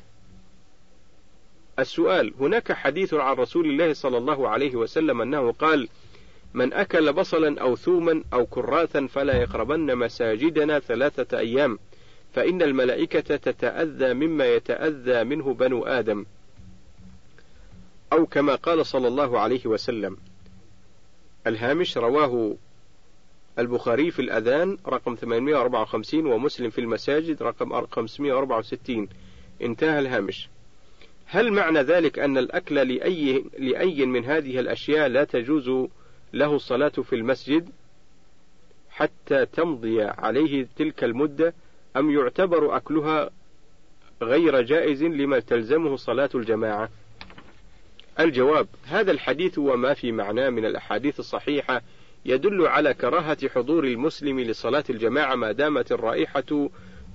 السؤال: 1.79 2.35
هناك 2.41 2.73
حديث 2.73 3.15
عن 3.15 3.37
رسول 3.37 3.67
الله 3.67 3.93
صلى 3.93 4.19
الله 4.19 4.49
عليه 4.49 4.77
وسلم 4.77 5.21
أنه 5.21 5.53
قال: 5.53 5.89
من 6.55 6.73
أكل 6.73 7.13
بصلا 7.13 7.61
أو 7.61 7.77
ثوما 7.77 8.23
أو 8.33 8.47
كراثا 8.47 9.07
فلا 9.07 9.37
يقربن 9.37 9.97
مساجدنا 9.97 10.79
ثلاثة 10.79 11.39
أيام 11.39 11.79
فإن 12.35 12.63
الملائكة 12.63 13.37
تتأذى 13.37 14.15
مما 14.15 14.47
يتأذى 14.47 15.25
منه 15.25 15.55
بنو 15.55 15.85
آدم 15.85 16.27
أو 18.13 18.27
كما 18.27 18.55
قال 18.55 18.87
صلى 18.87 19.09
الله 19.09 19.41
عليه 19.41 19.67
وسلم 19.67 20.17
الهامش 21.47 21.99
رواه 21.99 22.57
البخاري 23.59 24.11
في 24.11 24.23
الأذان 24.23 24.79
رقم 24.87 25.15
854 25.15 26.27
ومسلم 26.27 26.71
في 26.71 26.81
المساجد 26.81 27.43
رقم 27.43 27.87
564 27.87 29.09
انتهى 29.63 29.99
الهامش 29.99 30.49
هل 31.27 31.53
معنى 31.53 31.79
ذلك 31.81 32.19
أن 32.19 32.39
الأكل 32.39 32.75
لأي, 32.75 33.45
لأي 33.59 34.07
من 34.07 34.25
هذه 34.25 34.61
الأشياء 34.61 35.09
لا 35.09 35.25
تجوز 35.25 35.89
له 36.33 36.57
الصلاة 36.57 36.89
في 36.89 37.13
المسجد 37.15 37.69
حتى 38.91 39.47
تمضي 39.47 40.03
عليه 40.03 40.67
تلك 40.77 41.05
المدة 41.05 41.55
أم 41.97 42.11
يعتبر 42.11 42.77
أكلها 42.77 43.31
غير 44.23 44.61
جائز 44.61 45.03
لما 45.03 45.39
تلزمه 45.39 45.97
صلاة 45.97 46.31
الجماعة؟ 46.35 46.91
الجواب: 48.21 48.69
هذا 48.85 49.11
الحديث 49.11 49.59
وما 49.59 49.95
في 49.95 50.13
معناه 50.13 50.51
من 50.51 50.65
الأحاديث 50.65 51.21
الصحيحة 51.21 51.83
يدل 52.25 52.67
على 52.67 52.95
كراهة 52.95 53.49
حضور 53.49 53.85
المسلم 53.85 54.41
لصلاة 54.41 54.85
الجماعة 54.91 55.35
ما 55.35 55.53
دامت 55.53 55.93
الرائحة 55.93 56.69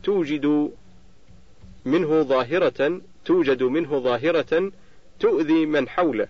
توجد 0.03 0.71
منه 1.85 2.21
ظاهرة 2.21 3.01
توجد 3.25 3.63
منه 3.63 3.99
ظاهرة 3.99 4.71
تؤذي 5.19 5.65
من 5.65 5.89
حوله، 5.89 6.27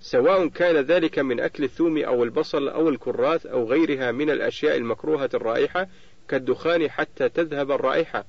سواء 0.00 0.46
كان 0.48 0.76
ذلك 0.76 1.18
من 1.18 1.40
أكل 1.40 1.64
الثوم 1.64 1.98
أو 1.98 2.24
البصل 2.24 2.68
أو 2.68 2.88
الكراث 2.88 3.46
أو 3.46 3.64
غيرها 3.64 4.12
من 4.12 4.30
الأشياء 4.30 4.76
المكروهة 4.76 5.30
الرائحة 5.34 5.86
كالدخان 6.28 6.90
حتى 6.90 7.28
تذهب 7.28 7.70
الرائحة، 7.70 8.24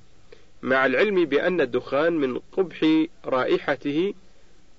مع 0.61 0.85
العلم 0.85 1.25
بأن 1.25 1.61
الدخان 1.61 2.13
من 2.13 2.39
قبح 2.51 3.05
رائحته 3.25 4.13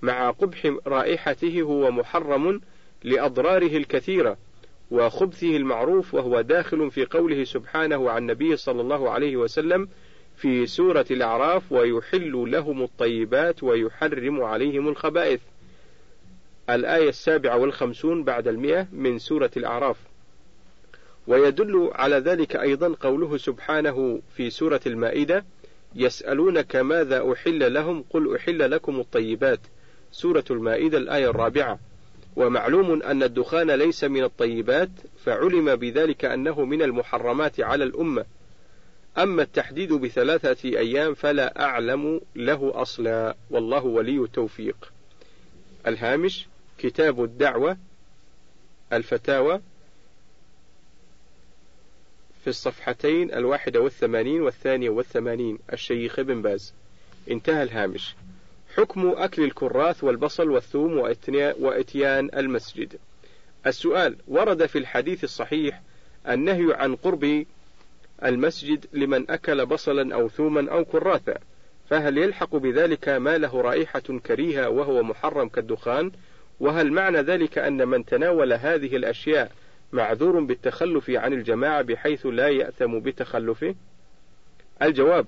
مع 0.02 0.30
قبح 0.30 0.72
رائحته 0.86 1.62
هو 1.62 1.90
محرم 1.90 2.60
لأضراره 3.04 3.76
الكثيرة 3.76 4.36
وخبثه 4.90 5.56
المعروف 5.56 6.14
وهو 6.14 6.40
داخل 6.40 6.90
في 6.90 7.04
قوله 7.04 7.44
سبحانه 7.44 8.10
عن 8.10 8.22
النبي 8.22 8.56
صلى 8.56 8.80
الله 8.80 9.10
عليه 9.10 9.36
وسلم 9.36 9.88
في 10.36 10.66
سورة 10.66 11.06
الأعراف 11.10 11.72
ويحل 11.72 12.50
لهم 12.50 12.82
الطيبات 12.82 13.62
ويحرم 13.62 14.42
عليهم 14.42 14.88
الخبائث 14.88 15.40
الآية 16.70 17.08
السابعة 17.08 17.56
والخمسون 17.56 18.24
بعد 18.24 18.48
المئة 18.48 18.86
من 18.92 19.18
سورة 19.18 19.50
الأعراف. 19.56 19.96
ويدل 21.26 21.90
على 21.94 22.16
ذلك 22.16 22.56
أيضا 22.56 22.94
قوله 23.00 23.36
سبحانه 23.36 24.20
في 24.36 24.50
سورة 24.50 24.80
المائدة 24.86 25.44
يسألونك 25.94 26.76
ماذا 26.76 27.32
أحل 27.32 27.74
لهم؟ 27.74 28.04
قل 28.10 28.36
أحل 28.36 28.70
لكم 28.70 29.00
الطيبات 29.00 29.60
سورة 30.12 30.44
المائدة 30.50 30.98
الآية 30.98 31.30
الرابعة. 31.30 31.78
ومعلوم 32.36 33.02
أن 33.02 33.22
الدخان 33.22 33.70
ليس 33.70 34.04
من 34.04 34.24
الطيبات 34.24 34.90
فعلم 35.24 35.76
بذلك 35.76 36.24
أنه 36.24 36.64
من 36.64 36.82
المحرمات 36.82 37.60
على 37.60 37.84
الأمة. 37.84 38.24
أما 39.18 39.42
التحديد 39.42 39.92
بثلاثة 39.92 40.68
أيام 40.78 41.14
فلا 41.14 41.64
أعلم 41.64 42.20
له 42.36 42.72
أصلا. 42.74 43.36
والله 43.50 43.84
ولي 43.84 44.18
التوفيق. 44.18 44.92
الهامش 45.86 46.46
كتاب 46.78 47.24
الدعوة 47.24 47.76
الفتاوى 48.92 49.60
في 52.44 52.50
الصفحتين 52.50 53.34
الواحدة 53.34 53.80
والثمانين 53.80 54.42
والثانية 54.42 54.90
والثمانين. 54.90 55.58
الشيخ 55.72 56.18
ابن 56.18 56.42
باز. 56.42 56.72
انتهى 57.30 57.62
الهامش. 57.62 58.14
حكم 58.76 59.14
أكل 59.16 59.44
الكراث 59.44 60.04
والبصل 60.04 60.50
والثوم 60.50 60.98
وإتيان 61.60 62.30
المسجد 62.36 62.96
السؤال 63.66 64.16
ورد 64.28 64.66
في 64.66 64.78
الحديث 64.78 65.24
الصحيح 65.24 65.82
النهي 66.28 66.74
عن 66.74 66.96
قرب 66.96 67.46
المسجد 68.24 68.86
لمن 68.92 69.30
أكل 69.30 69.66
بصلا 69.66 70.14
أو 70.14 70.28
ثوما 70.28 70.70
أو 70.70 70.84
كراثا 70.84 71.38
فهل 71.90 72.18
يلحق 72.18 72.56
بذلك 72.56 73.08
ما 73.08 73.38
له 73.38 73.60
رائحة 73.60 74.00
كريهة 74.26 74.68
وهو 74.68 75.02
محرم 75.02 75.48
كالدخان 75.48 76.12
وهل 76.60 76.92
معنى 76.92 77.18
ذلك 77.18 77.58
أن 77.58 77.88
من 77.88 78.04
تناول 78.04 78.52
هذه 78.52 78.96
الأشياء 78.96 79.52
معذور 79.92 80.40
بالتخلف 80.40 81.10
عن 81.10 81.32
الجماعة 81.32 81.82
بحيث 81.82 82.26
لا 82.26 82.48
يأثم 82.48 82.98
بتخلفه؟ 82.98 83.74
الجواب: 84.82 85.26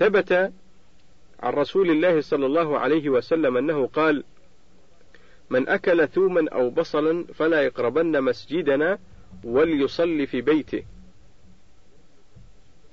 ثبت 0.00 0.32
عن 1.40 1.52
رسول 1.52 1.90
الله 1.90 2.20
صلى 2.20 2.46
الله 2.46 2.78
عليه 2.78 3.08
وسلم 3.08 3.56
أنه 3.56 3.86
قال: 3.86 4.24
من 5.50 5.68
أكل 5.68 6.08
ثوما 6.08 6.50
أو 6.52 6.70
بصلا 6.70 7.24
فلا 7.34 7.62
يقربن 7.62 8.22
مسجدنا 8.22 8.98
وليصلي 9.44 10.26
في 10.26 10.40
بيته. 10.40 10.84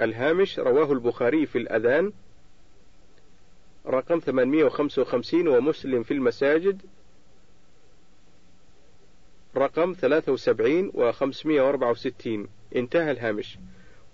الهامش 0.01 0.59
رواه 0.59 0.91
البخاري 0.91 1.45
في 1.45 1.57
الأذان 1.57 2.11
رقم 3.87 4.19
855 4.19 5.47
ومسلم 5.47 6.03
في 6.03 6.13
المساجد 6.13 6.81
رقم 9.57 9.93
73 9.93 10.91
و564 10.91 12.47
انتهى 12.75 13.11
الهامش 13.11 13.57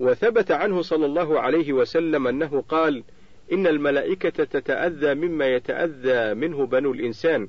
وثبت 0.04 0.52
عنه 0.52 0.82
صلى 0.82 1.06
الله 1.06 1.40
عليه 1.40 1.74
وسلم 1.74 2.28
أنه 2.28 2.62
قال 2.62 3.04
إن 3.52 3.68
الملائكة 3.68 4.44
تتأذى 4.44 5.14
مما 5.14 5.48
يتأذى 5.48 6.34
منه 6.34 6.66
بنو 6.66 6.92
الإنسان. 6.92 7.48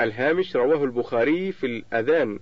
الهامش 0.00 0.56
رواه 0.56 0.84
البخاري 0.84 1.52
في 1.52 1.66
الأذان 1.66 2.38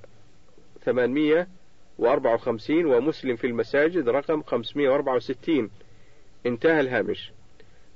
854 0.85 2.87
ومسلم 2.87 3.37
في 3.37 3.47
المساجد 3.47 4.09
رقم 4.09 4.43
564 4.43 5.71
انتهى 6.47 6.81
الهامش. 6.81 7.33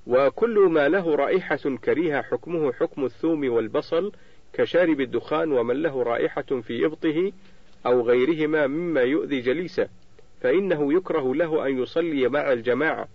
وكل 0.06 0.68
ما 0.70 0.88
له 0.88 1.14
رائحة 1.14 1.76
كريهة 1.84 2.22
حكمه 2.22 2.72
حكم 2.72 3.04
الثوم 3.04 3.48
والبصل 3.48 4.12
كشارب 4.52 5.00
الدخان 5.00 5.52
ومن 5.52 5.82
له 5.82 6.02
رائحة 6.02 6.42
في 6.42 6.86
إبطه 6.86 7.32
أو 7.86 8.02
غيرهما 8.02 8.66
مما 8.66 9.00
يؤذي 9.00 9.40
جليسه. 9.40 9.88
فإنه 10.44 10.92
يكره 10.92 11.34
له 11.34 11.66
أن 11.66 11.82
يصلي 11.82 12.28
مع 12.28 12.52
الجماعة 12.52 13.08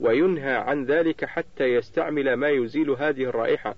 وينهى 0.00 0.54
عن 0.54 0.84
ذلك 0.84 1.24
حتى 1.24 1.64
يستعمل 1.64 2.34
ما 2.34 2.48
يزيل 2.48 2.90
هذه 2.90 3.22
الرائحة 3.22 3.76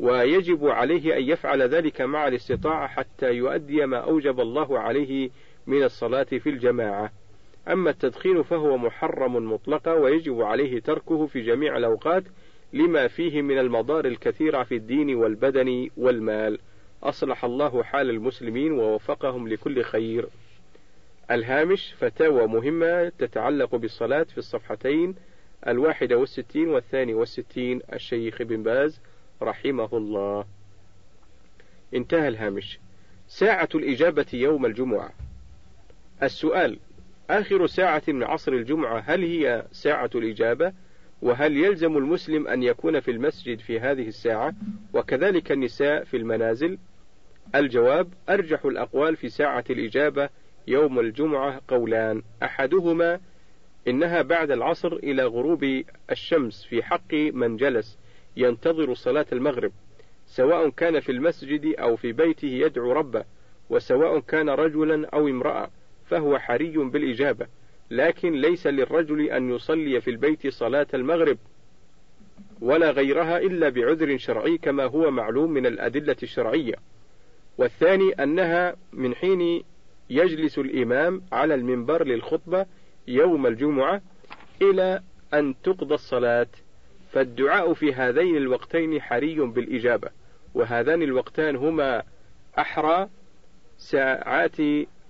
ويجب 0.00 0.66
عليه 0.66 1.16
أن 1.16 1.22
يفعل 1.22 1.62
ذلك 1.62 2.00
مع 2.00 2.28
الاستطاعة 2.28 2.88
حتى 2.88 3.32
يؤدي 3.32 3.86
ما 3.86 3.96
أوجب 3.96 4.40
الله 4.40 4.78
عليه 4.78 5.30
من 5.66 5.82
الصلاة 5.82 6.24
في 6.24 6.50
الجماعة. 6.50 7.12
أما 7.68 7.90
التدخين 7.90 8.42
فهو 8.42 8.78
محرم 8.78 9.52
مطلقا 9.52 9.92
ويجب 9.92 10.42
عليه 10.42 10.80
تركه 10.80 11.26
في 11.26 11.40
جميع 11.40 11.76
الأوقات 11.76 12.24
لما 12.72 13.08
فيه 13.08 13.42
من 13.42 13.58
المضار 13.58 14.04
الكثيرة 14.04 14.62
في 14.62 14.74
الدين 14.76 15.14
والبدن 15.14 15.88
والمال. 15.96 16.58
أصلح 17.02 17.44
الله 17.44 17.82
حال 17.82 18.10
المسلمين 18.10 18.72
ووفقهم 18.72 19.48
لكل 19.48 19.82
خير. 19.82 20.26
الهامش 21.30 21.94
فتاوى 21.98 22.46
مهمة 22.46 23.08
تتعلق 23.08 23.76
بالصلاة 23.76 24.22
في 24.22 24.38
الصفحتين 24.38 25.14
الواحدة 25.66 26.18
والستين 26.18 26.68
والثاني 26.68 27.14
والستين 27.14 27.80
الشيخ 27.92 28.42
بن 28.42 28.62
باز 28.62 29.00
رحمه 29.42 29.88
الله 29.92 30.44
انتهى 31.94 32.28
الهامش 32.28 32.78
ساعة 33.28 33.68
الإجابة 33.74 34.26
يوم 34.32 34.66
الجمعة 34.66 35.12
السؤال 36.22 36.78
آخر 37.30 37.66
ساعة 37.66 38.02
من 38.08 38.22
عصر 38.22 38.52
الجمعة 38.52 38.98
هل 38.98 39.22
هي 39.22 39.64
ساعة 39.72 40.10
الإجابة؟ 40.14 40.72
وهل 41.22 41.56
يلزم 41.56 41.96
المسلم 41.96 42.48
أن 42.48 42.62
يكون 42.62 43.00
في 43.00 43.10
المسجد 43.10 43.58
في 43.58 43.80
هذه 43.80 44.08
الساعة؟ 44.08 44.54
وكذلك 44.92 45.52
النساء 45.52 46.04
في 46.04 46.16
المنازل؟ 46.16 46.78
الجواب 47.54 48.08
أرجح 48.28 48.64
الأقوال 48.64 49.16
في 49.16 49.28
ساعة 49.28 49.64
الإجابة 49.70 50.28
يوم 50.70 51.00
الجمعة 51.00 51.60
قولان. 51.68 52.22
أحدهما 52.42 53.20
إنها 53.88 54.22
بعد 54.22 54.50
العصر 54.50 54.92
إلى 54.92 55.24
غروب 55.24 55.82
الشمس 56.10 56.64
في 56.64 56.82
حق 56.82 57.14
من 57.14 57.56
جلس 57.56 57.98
ينتظر 58.36 58.94
صلاة 58.94 59.26
المغرب 59.32 59.72
سواء 60.26 60.68
كان 60.68 61.00
في 61.00 61.12
المسجد 61.12 61.74
أو 61.78 61.96
في 61.96 62.12
بيته 62.12 62.48
يدعو 62.48 62.92
ربه 62.92 63.24
وسواء 63.70 64.20
كان 64.20 64.48
رجلا 64.48 65.08
أو 65.08 65.28
امرأة 65.28 65.70
فهو 66.06 66.38
حري 66.38 66.76
بالإجابة 66.76 67.46
لكن 67.90 68.32
ليس 68.32 68.66
للرجل 68.66 69.20
أن 69.20 69.50
يصلي 69.50 70.00
في 70.00 70.10
البيت 70.10 70.46
صلاة 70.46 70.86
المغرب 70.94 71.38
ولا 72.60 72.90
غيرها 72.90 73.38
إلا 73.38 73.68
بعذر 73.68 74.18
شرعي 74.18 74.58
كما 74.58 74.84
هو 74.84 75.10
معلوم 75.10 75.50
من 75.50 75.66
الأدلة 75.66 76.16
الشرعية. 76.22 76.74
والثاني 77.58 78.12
أنها 78.12 78.76
من 78.92 79.14
حين 79.14 79.62
يجلس 80.10 80.58
الإمام 80.58 81.22
على 81.32 81.54
المنبر 81.54 82.04
للخطبة 82.06 82.66
يوم 83.08 83.46
الجمعة 83.46 84.02
إلى 84.62 85.02
أن 85.34 85.54
تقضى 85.62 85.94
الصلاة 85.94 86.46
فالدعاء 87.10 87.72
في 87.72 87.94
هذين 87.94 88.36
الوقتين 88.36 89.00
حري 89.00 89.34
بالإجابة 89.34 90.10
وهذان 90.54 91.02
الوقتان 91.02 91.56
هما 91.56 92.02
أحرى 92.58 93.08
ساعات 93.78 94.60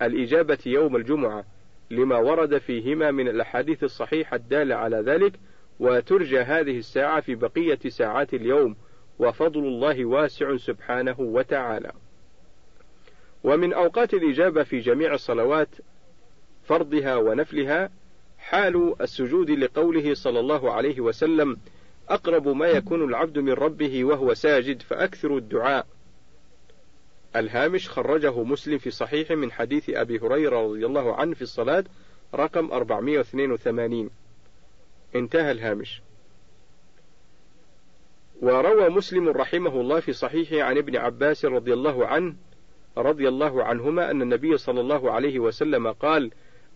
الإجابة 0.02 0.58
يوم 0.66 0.96
الجمعة 0.96 1.44
لما 1.90 2.16
ورد 2.16 2.58
فيهما 2.58 3.10
من 3.10 3.28
الأحاديث 3.28 3.84
الصحيحة 3.84 4.36
الدالة 4.36 4.74
على 4.74 4.96
ذلك 4.96 5.32
وترجى 5.80 6.40
هذه 6.40 6.78
الساعة 6.78 7.20
في 7.20 7.34
بقية 7.34 7.78
ساعات 7.88 8.34
اليوم 8.34 8.76
وفضل 9.18 9.60
الله 9.60 10.04
واسع 10.04 10.56
سبحانه 10.56 11.16
وتعالى. 11.18 11.92
ومن 13.44 13.72
أوقات 13.72 14.14
الإجابة 14.14 14.62
في 14.62 14.79
جميع 14.79 15.14
الصلوات 15.14 15.68
فرضها 16.64 17.16
ونفلها 17.16 17.90
حال 18.38 18.94
السجود 19.00 19.50
لقوله 19.50 20.14
صلى 20.14 20.40
الله 20.40 20.72
عليه 20.72 21.00
وسلم: 21.00 21.57
أقرب 22.09 22.48
ما 22.48 22.66
يكون 22.66 23.05
العبد 23.05 23.38
من 23.38 23.53
ربه 23.53 24.05
وهو 24.05 24.35
ساجد 24.35 24.83
فأكثر 24.83 25.37
الدعاء. 25.37 25.87
الهامش 27.37 27.88
خرجه 27.88 28.42
مسلم 28.42 28.79
في 28.79 28.90
صحيح 28.90 29.31
من 29.31 29.53
حديث 29.53 29.90
أبي 29.90 30.18
هريرة 30.18 30.62
رضي 30.62 30.87
الله 30.87 31.14
عنه 31.14 31.35
في 31.35 31.42
الصلاة 31.42 31.85
رقم 32.35 32.72
482 32.72 34.11
انتهى 35.14 35.50
الهامش 35.50 36.03
وروى 38.42 38.88
مسلم 38.88 39.29
رحمه 39.29 39.81
الله 39.81 40.00
في 40.00 40.12
صحيحه 40.12 40.62
عن 40.62 40.79
ابن 40.79 40.96
عباس 40.96 41.44
رضي 41.44 41.72
الله 41.72 42.07
عنه 42.07 42.35
رضي 42.98 43.29
الله 43.29 43.64
عنهما 43.64 44.11
أن 44.11 44.22
النبي 44.22 44.57
صلى 44.57 44.81
الله 44.81 45.12
عليه 45.12 45.38
وسلم 45.38 45.92
قال 45.92 46.31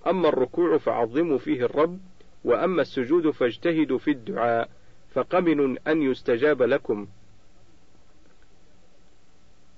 أما 0.06 0.28
الركوع 0.28 0.78
فعظموا 0.78 1.38
فيه 1.38 1.64
الرب 1.64 1.98
وأما 2.44 2.82
السجود 2.82 3.30
فاجتهدوا 3.30 3.98
في 3.98 4.10
الدعاء 4.10 4.68
فقمن 5.14 5.78
أن 5.78 6.02
يستجاب 6.02 6.62
لكم. 6.62 7.06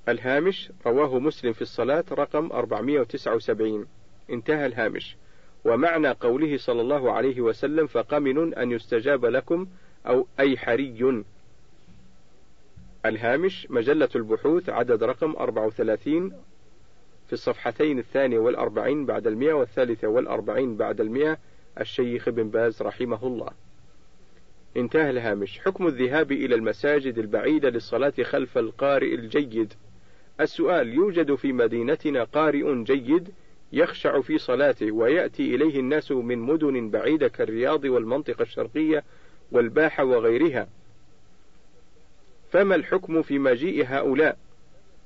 الهامش 0.09 0.71
رواه 0.87 1.19
مسلم 1.19 1.53
في 1.53 1.63
الصلاة 1.63 2.05
رقم 2.13 2.53
479 2.53 3.87
انتهى 4.31 4.67
الهامش. 4.67 5.17
ومعنى 5.65 6.11
قوله 6.11 6.57
صلى 6.57 6.81
الله 6.81 7.13
عليه 7.13 7.41
وسلم 7.41 7.87
فقمن 7.87 8.55
أن 8.55 8.73
يستجاب 8.73 9.25
لكم 9.25 9.67
أو 10.07 10.27
أي 10.41 10.59
حري. 10.59 11.25
الهامش 13.09 13.67
مجلة 13.71 14.09
البحوث 14.17 14.69
عدد 14.69 15.05
رقم 15.05 15.37
34 15.37 16.33
في 17.27 17.33
الصفحتين 17.33 17.99
الثانية 17.99 18.39
والأربعين 18.39 19.07
بعد 19.07 19.27
المئة 19.27 19.53
والثالثة 19.53 20.09
والأربعين 20.09 20.77
بعد 20.77 21.01
المئة 21.01 21.39
الشيخ 21.81 22.29
بن 22.29 22.51
باز 22.51 22.83
رحمه 22.83 23.27
الله. 23.27 23.51
انتهى 24.77 25.11
الهامش. 25.11 25.59
حكم 25.59 25.87
الذهاب 25.87 26.33
إلى 26.33 26.55
المساجد 26.55 27.19
البعيدة 27.19 27.71
للصلاة 27.71 28.13
خلف 28.23 28.59
القارئ 28.59 29.15
الجيد. 29.15 29.73
السؤال 30.41 30.95
يوجد 30.95 31.35
في 31.35 31.53
مدينتنا 31.53 32.25
قارئ 32.25 32.83
جيد 32.83 33.29
يخشع 33.73 34.21
في 34.21 34.39
صلاته 34.39 34.93
ويأتي 34.93 35.55
إليه 35.55 35.81
الناس 35.81 36.13
من 36.13 36.39
مدن 36.39 36.91
بعيدة 36.91 37.29
كالرياض 37.29 37.85
والمنطقة 37.85 38.43
الشرقية 38.43 39.05
والباحة 39.53 40.05
وغيرها 40.05 40.69
فما 42.51 42.75
الحكم 42.75 43.23
في 43.23 43.39
مجيء 43.39 43.85
هؤلاء 43.87 44.39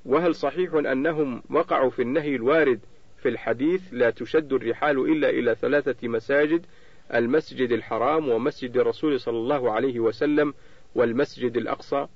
وهل 0.05 0.35
صحيح 0.35 0.74
أنهم 0.74 1.42
وقعوا 1.50 1.90
في 1.90 2.03
النهي 2.03 2.37
الوارد 2.37 2.81
في 3.22 3.29
الحديث 3.29 3.83
لا 3.92 4.11
تشد 4.11 4.53
الرحال 4.53 4.98
إلا 4.98 5.31
إلى 5.31 5.55
ثلاثة 5.55 6.09
مساجد 6.09 6.66
المسجد 7.14 7.72
الحرام 7.72 8.29
ومسجد 8.29 8.76
الرسول 8.76 9.20
صلى 9.20 9.37
الله 9.37 9.70
عليه 9.72 10.00
وسلم 10.00 10.55
والمسجد 10.94 11.57
الأقصى 11.57 12.07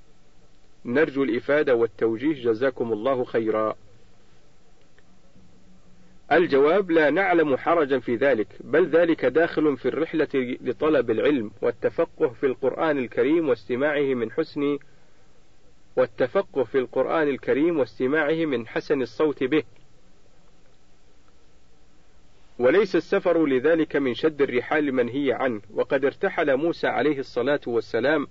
نرجو 0.85 1.23
الإفادة 1.23 1.75
والتوجيه 1.75 2.43
جزاكم 2.43 2.93
الله 2.93 3.23
خيرا. 3.23 3.75
الجواب 6.31 6.91
لا 6.91 7.09
نعلم 7.09 7.57
حرجا 7.57 7.99
في 7.99 8.15
ذلك، 8.15 8.47
بل 8.59 8.87
ذلك 8.87 9.25
داخل 9.25 9.77
في 9.77 9.87
الرحلة 9.87 10.57
لطلب 10.61 11.11
العلم 11.11 11.51
والتفقه 11.61 12.27
في 12.27 12.45
القرآن 12.45 12.97
الكريم 12.97 13.49
واستماعه 13.49 14.13
من 14.13 14.31
حسن 14.31 14.77
والتفقه 15.95 16.63
في 16.63 16.77
القرآن 16.77 17.27
الكريم 17.27 17.79
واستماعه 17.79 18.45
من 18.45 18.67
حسن 18.67 19.01
الصوت 19.01 19.43
به. 19.43 19.63
وليس 22.59 22.95
السفر 22.95 23.45
لذلك 23.45 23.95
من 23.95 24.13
شد 24.13 24.41
الرحال 24.41 24.93
منهي 24.93 25.33
عنه، 25.33 25.61
وقد 25.73 26.05
ارتحل 26.05 26.57
موسى 26.57 26.87
عليه 26.87 27.19
الصلاة 27.19 27.61
والسلام 27.67 28.27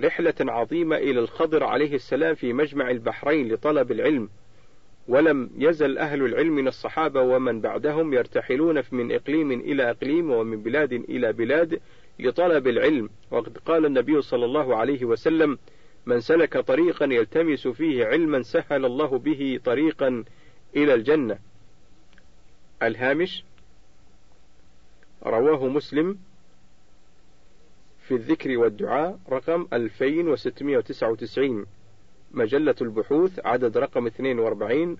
رحلة 0.00 0.34
عظيمة 0.40 0.96
إلى 0.96 1.20
الخضر 1.20 1.64
عليه 1.64 1.94
السلام 1.94 2.34
في 2.34 2.52
مجمع 2.52 2.90
البحرين 2.90 3.52
لطلب 3.52 3.92
العلم، 3.92 4.28
ولم 5.08 5.50
يزل 5.58 5.98
أهل 5.98 6.24
العلم 6.24 6.54
من 6.54 6.68
الصحابة 6.68 7.20
ومن 7.20 7.60
بعدهم 7.60 8.14
يرتحلون 8.14 8.82
من 8.92 9.12
إقليم 9.12 9.52
إلى 9.52 9.90
إقليم 9.90 10.30
ومن 10.30 10.62
بلاد 10.62 10.92
إلى 10.92 11.32
بلاد 11.32 11.80
لطلب 12.18 12.66
العلم، 12.66 13.10
وقد 13.30 13.58
قال 13.58 13.86
النبي 13.86 14.22
صلى 14.22 14.44
الله 14.44 14.76
عليه 14.76 15.04
وسلم: 15.04 15.58
من 16.06 16.20
سلك 16.20 16.58
طريقا 16.58 17.06
يلتمس 17.06 17.68
فيه 17.68 18.04
علما 18.04 18.42
سهل 18.42 18.84
الله 18.84 19.18
به 19.18 19.60
طريقا 19.64 20.24
إلى 20.76 20.94
الجنة. 20.94 21.38
الهامش 22.82 23.44
رواه 25.26 25.66
مسلم 25.66 26.18
في 28.08 28.14
الذكر 28.14 28.58
والدعاء 28.58 29.18
رقم 29.30 29.66
2699 29.72 31.66
مجلة 32.30 32.74
البحوث 32.80 33.40
عدد 33.46 33.78
رقم 33.78 34.06
42 34.06 34.96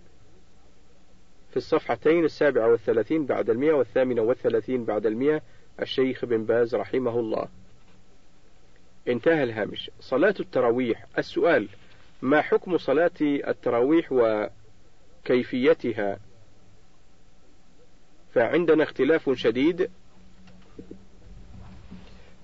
في 1.51 1.57
الصفحتين 1.57 2.25
السابعة 2.25 2.71
والثلاثين 2.71 3.27
بعد 3.27 3.51
المئة 3.51 3.73
والثامنة 3.73 4.23
والثلاثين 4.23 4.85
بعد 4.85 5.07
المئة. 5.07 5.43
الشيخ 5.81 6.25
بن 6.25 6.45
باز 6.45 6.75
رحمه 6.75 7.21
الله. 7.21 7.49
انتهى 9.09 9.43
الهامش. 9.43 9.91
صلاة 10.01 10.35
التراويح. 10.41 11.07
السؤال 11.19 11.69
ما 12.23 12.43
حكم 12.43 12.79
صلاة 12.79 13.11
التراويح 13.21 14.09
وكيفيتها؟ 15.23 16.19
فعندنا 18.35 18.83
اختلاف 18.83 19.31
شديد. 19.31 19.91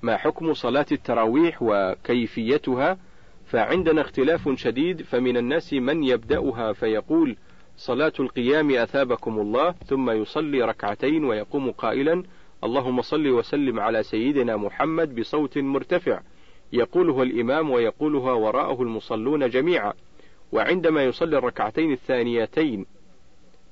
ما 0.02 0.16
حكم 0.16 0.54
صلاة 0.54 0.86
التراويح 0.92 1.62
وكيفيتها؟ 1.62 2.98
فعندنا 3.46 4.00
اختلاف 4.00 4.48
شديد. 4.54 5.02
فمن 5.02 5.36
الناس 5.36 5.72
من 5.72 6.04
يبدأها 6.04 6.72
فيقول 6.72 7.36
صلاة 7.76 8.12
القيام 8.20 8.70
أثابكم 8.70 9.38
الله 9.38 9.72
ثم 9.72 10.10
يصلي 10.10 10.62
ركعتين 10.62 11.24
ويقوم 11.24 11.70
قائلا 11.70 12.22
اللهم 12.64 13.02
صل 13.02 13.28
وسلم 13.28 13.80
على 13.80 14.02
سيدنا 14.02 14.56
محمد 14.56 15.14
بصوت 15.14 15.58
مرتفع. 15.58 16.20
يقوله 16.72 17.22
الإمام 17.22 17.70
ويقولها 17.70 18.32
وراءه 18.32 18.82
المصلون 18.82 19.48
جميعا 19.48 19.92
وعندما 20.52 21.04
يصلي 21.04 21.38
الركعتين 21.38 21.92
الثانيتين 21.92 22.86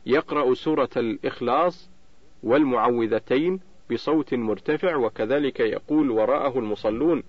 يقرأ 0.06 0.54
سورة 0.54 0.88
الإخلاص 0.96 1.90
والمعوذتين 2.42 3.60
بصوت 3.90 4.34
مرتفع 4.34 4.96
وكذلك 4.96 5.60
يقول 5.60 6.10
وراءه 6.10 6.58
المصلون. 6.58 7.22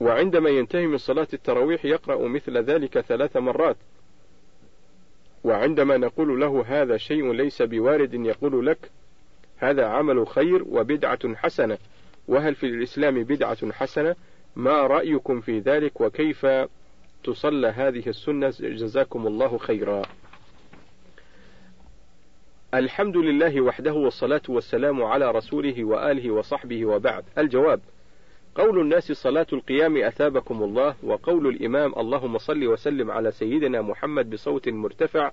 وعندما 0.00 0.50
ينتهي 0.50 0.86
من 0.86 0.98
صلاة 0.98 1.28
التراويح 1.32 1.84
يقرأ 1.84 2.28
مثل 2.28 2.58
ذلك 2.58 3.00
ثلاث 3.00 3.36
مرات. 3.36 3.76
وعندما 5.44 5.96
نقول 5.96 6.40
له 6.40 6.64
هذا 6.66 6.96
شيء 6.96 7.32
ليس 7.32 7.62
بوارد 7.62 8.14
يقول 8.14 8.66
لك 8.66 8.90
هذا 9.56 9.86
عمل 9.86 10.26
خير 10.26 10.64
وبدعة 10.68 11.34
حسنة. 11.34 11.78
وهل 12.28 12.54
في 12.54 12.66
الإسلام 12.66 13.22
بدعة 13.24 13.72
حسنة؟ 13.72 14.16
ما 14.56 14.72
رأيكم 14.86 15.40
في 15.40 15.58
ذلك؟ 15.58 16.00
وكيف 16.00 16.46
تصلى 17.24 17.68
هذه 17.68 18.08
السنة؟ 18.08 18.54
جزاكم 18.60 19.26
الله 19.26 19.58
خيرا. 19.58 20.02
الحمد 22.74 23.16
لله 23.16 23.60
وحده 23.60 23.92
والصلاة 23.92 24.42
والسلام 24.48 25.02
على 25.02 25.30
رسوله 25.30 25.84
وآله 25.84 26.30
وصحبه 26.30 26.86
وبعد. 26.86 27.24
الجواب 27.38 27.80
قول 28.54 28.80
الناس 28.80 29.12
صلاة 29.12 29.46
القيام 29.52 29.96
أثابكم 29.96 30.62
الله 30.62 30.94
وقول 31.02 31.46
الإمام 31.46 31.92
اللهم 31.96 32.38
صل 32.38 32.64
وسلم 32.66 33.10
على 33.10 33.30
سيدنا 33.30 33.82
محمد 33.82 34.30
بصوت 34.30 34.68
مرتفع 34.68 35.30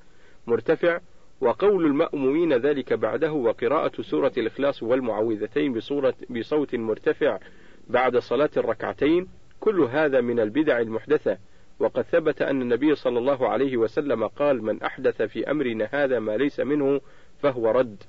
مرتفع 0.47 0.99
وقول 1.41 1.85
المأمومين 1.85 2.53
ذلك 2.53 2.93
بعده 2.93 3.31
وقراءة 3.31 4.01
سورة 4.01 4.31
الإخلاص 4.37 4.83
والمعوذتين 4.83 5.73
بصورة 5.73 6.13
بصوت 6.29 6.75
مرتفع 6.75 7.39
بعد 7.87 8.17
صلاة 8.17 8.49
الركعتين 8.57 9.27
كل 9.59 9.81
هذا 9.81 10.21
من 10.21 10.39
البدع 10.39 10.79
المحدثة. 10.79 11.37
وقد 11.79 12.01
ثبت 12.01 12.41
أن 12.41 12.61
النبي 12.61 12.95
صلى 12.95 13.19
الله 13.19 13.49
عليه 13.49 13.77
وسلم 13.77 14.27
قال 14.27 14.63
من 14.63 14.83
أحدث 14.83 15.21
في 15.21 15.51
أمرنا 15.51 15.89
هذا 15.91 16.19
ما 16.19 16.37
ليس 16.37 16.59
منه 16.59 17.01
فهو 17.41 17.71
رد 17.71 18.03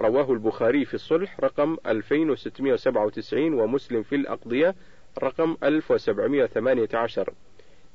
رواه 0.00 0.32
البخاري 0.32 0.84
في 0.84 0.94
الصلح 0.94 1.40
رقم 1.40 1.76
2697 1.86 3.54
ومسلم 3.54 4.02
في 4.02 4.16
الأقضية 4.16 4.74
رقم 5.22 5.56
1718 5.62 7.32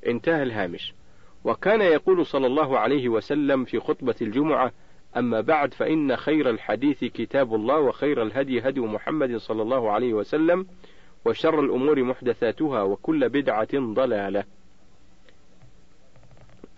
انتهى 0.06 0.42
الهامش. 0.42 0.94
وكان 1.44 1.80
يقول 1.80 2.26
صلى 2.26 2.46
الله 2.46 2.78
عليه 2.78 3.08
وسلم 3.08 3.64
في 3.64 3.80
خطبة 3.80 4.14
الجمعة 4.22 4.72
أما 5.16 5.40
بعد 5.40 5.74
فإن 5.74 6.16
خير 6.16 6.50
الحديث 6.50 7.04
كتاب 7.04 7.54
الله 7.54 7.78
وخير 7.80 8.22
الهدي 8.22 8.60
هدي 8.60 8.80
محمد 8.80 9.36
صلى 9.36 9.62
الله 9.62 9.90
عليه 9.90 10.14
وسلم 10.14 10.66
وشر 11.24 11.60
الأمور 11.60 12.02
محدثاتها 12.02 12.82
وكل 12.82 13.28
بدعة 13.28 13.68
ضلالة. 13.74 14.44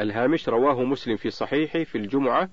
الهامش 0.01 0.49
رواه 0.49 0.85
مسلم 0.85 1.17
في 1.17 1.31
صحيحه 1.31 1.85
في 1.85 1.99
الجمعة 1.99 2.49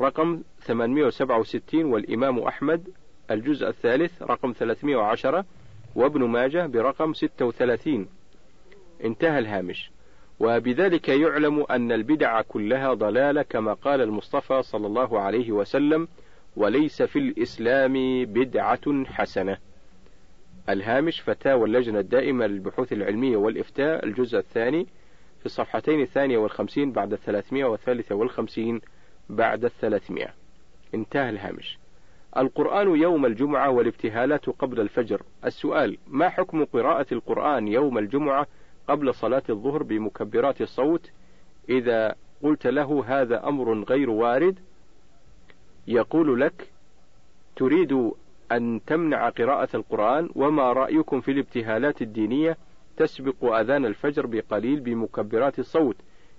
رقم 0.00 0.42
867 0.60 1.84
والإمام 1.84 2.38
أحمد 2.38 2.88
الجزء 3.30 3.68
الثالث 3.68 4.22
رقم 4.22 4.52
310 4.52 5.44
وابن 5.94 6.24
ماجه 6.24 6.66
برقم 6.66 7.12
36 7.12 8.08
انتهى 9.04 9.38
الهامش. 9.38 9.90
وبذلك 10.40 11.08
يعلم 11.08 11.64
أن 11.70 11.92
البدع 11.92 12.42
كلها 12.42 12.94
ضلالة 12.94 13.42
كما 13.42 13.72
قال 13.72 14.00
المصطفى 14.00 14.62
صلى 14.62 14.86
الله 14.86 15.20
عليه 15.20 15.52
وسلم 15.52 16.08
وليس 16.56 17.02
في 17.02 17.18
الإسلام 17.18 18.24
بدعة 18.24 19.04
حسنة. 19.04 19.58
الهامش 20.68 21.20
فتاوى 21.20 21.64
اللجنة 21.64 21.98
الدائمة 21.98 22.46
للبحوث 22.46 22.92
العلمية 22.92 23.36
والإفتاء 23.36 24.04
الجزء 24.04 24.38
الثاني 24.38 24.86
في 25.40 25.46
الصفحتين 25.46 26.00
الثانية 26.00 26.38
والخمسين 26.38 26.92
بعد 26.92 27.12
الثلاثمائة 27.12 27.64
والثالثة 27.64 28.14
والخمسين 28.14 28.80
بعد 29.28 29.64
الثلاثمائة. 29.64 30.30
انتهى 30.94 31.30
الهامش. 31.30 31.78
القرآن 32.36 32.96
يوم 32.96 33.26
الجمعة 33.26 33.70
والابتهالات 33.70 34.46
قبل 34.46 34.80
الفجر. 34.80 35.22
السؤال 35.44 35.98
ما 36.06 36.28
حكم 36.28 36.64
قراءة 36.64 37.06
القرآن 37.12 37.68
يوم 37.68 37.98
الجمعة؟ 37.98 38.46
قبل 38.88 39.14
صلاة 39.14 39.42
الظهر 39.50 39.82
بمكبرات 39.82 40.60
الصوت 40.60 41.10
إذا 41.68 42.14
قلت 42.42 42.66
له 42.66 43.04
هذا 43.06 43.48
أمر 43.48 43.82
غير 43.82 44.10
وارد 44.10 44.58
يقول 45.86 46.40
لك 46.40 46.70
تريد 47.56 48.10
أن 48.52 48.80
تمنع 48.86 49.28
قراءة 49.28 49.68
القرآن 49.76 50.30
وما 50.34 50.72
رأيكم 50.72 51.20
في 51.20 51.30
الابتهالات 51.30 52.02
الدينية 52.02 52.56
تسبق 52.96 53.44
أذان 53.44 53.86
الفجر 53.86 54.26
بقليل 54.26 54.80
بمكبرات 54.80 55.58
الصوت؟ 55.58 55.96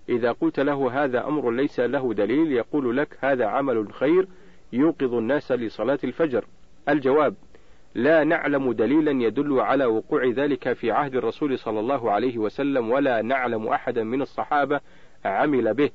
إذا 0.10 0.32
قلت 0.32 0.60
له 0.60 1.04
هذا 1.04 1.28
أمر 1.28 1.52
ليس 1.52 1.80
له 1.80 2.14
دليل 2.14 2.52
يقول 2.52 2.98
لك 2.98 3.18
هذا 3.22 3.46
عمل 3.46 3.94
خير 3.94 4.28
يوقظ 4.74 5.14
الناس 5.14 5.52
لصلاة 5.52 6.00
الفجر. 6.04 6.46
الجواب 6.90 7.36
لا 7.98 8.24
نعلم 8.24 8.72
دليلا 8.72 9.12
يدل 9.12 9.60
على 9.60 9.86
وقوع 9.86 10.26
ذلك 10.26 10.74
في 10.74 10.92
عهد 10.92 11.16
الرسول 11.16 11.60
صلى 11.60 11.80
الله 11.80 12.12
عليه 12.12 12.38
وسلم 12.38 12.92
ولا 12.92 13.22
نعلم 13.22 13.68
أحدا 13.68 14.04
من 14.04 14.22
الصحابة 14.22 14.80
عمل 15.26 15.74
به. 15.74 15.90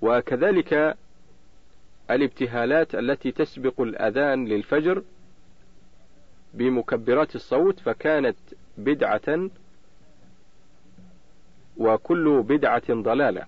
وكذلك 0.00 0.96
الابتهالات 2.10 2.94
التي 2.94 3.32
تسبق 3.32 3.80
الأذان 3.80 4.48
للفجر 4.48 5.02
بمكبرات 6.54 7.34
الصوت 7.34 7.80
فكانت 7.80 8.36
بدعة 8.78 9.50
وكل 11.76 12.42
بدعة 12.48 12.94
ضلالة. 13.02 13.46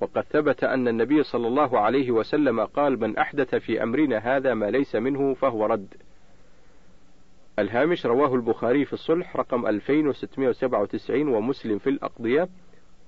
وقد 0.00 0.22
ثبت 0.22 0.64
أن 0.64 0.88
النبي 0.88 1.22
صلى 1.22 1.48
الله 1.48 1.78
عليه 1.78 2.10
وسلم 2.10 2.60
قال 2.60 3.00
من 3.00 3.18
أحدث 3.18 3.54
في 3.54 3.82
أمرنا 3.82 4.18
هذا 4.18 4.54
ما 4.54 4.70
ليس 4.70 4.96
منه 4.96 5.34
فهو 5.34 5.66
رد. 5.66 6.05
الهامش 7.58 8.06
رواه 8.06 8.34
البخاري 8.34 8.84
في 8.84 8.92
الصلح 8.92 9.36
رقم 9.36 9.66
2697 9.66 11.28
ومسلم 11.28 11.78
في 11.78 11.90
الأقضية 11.90 12.48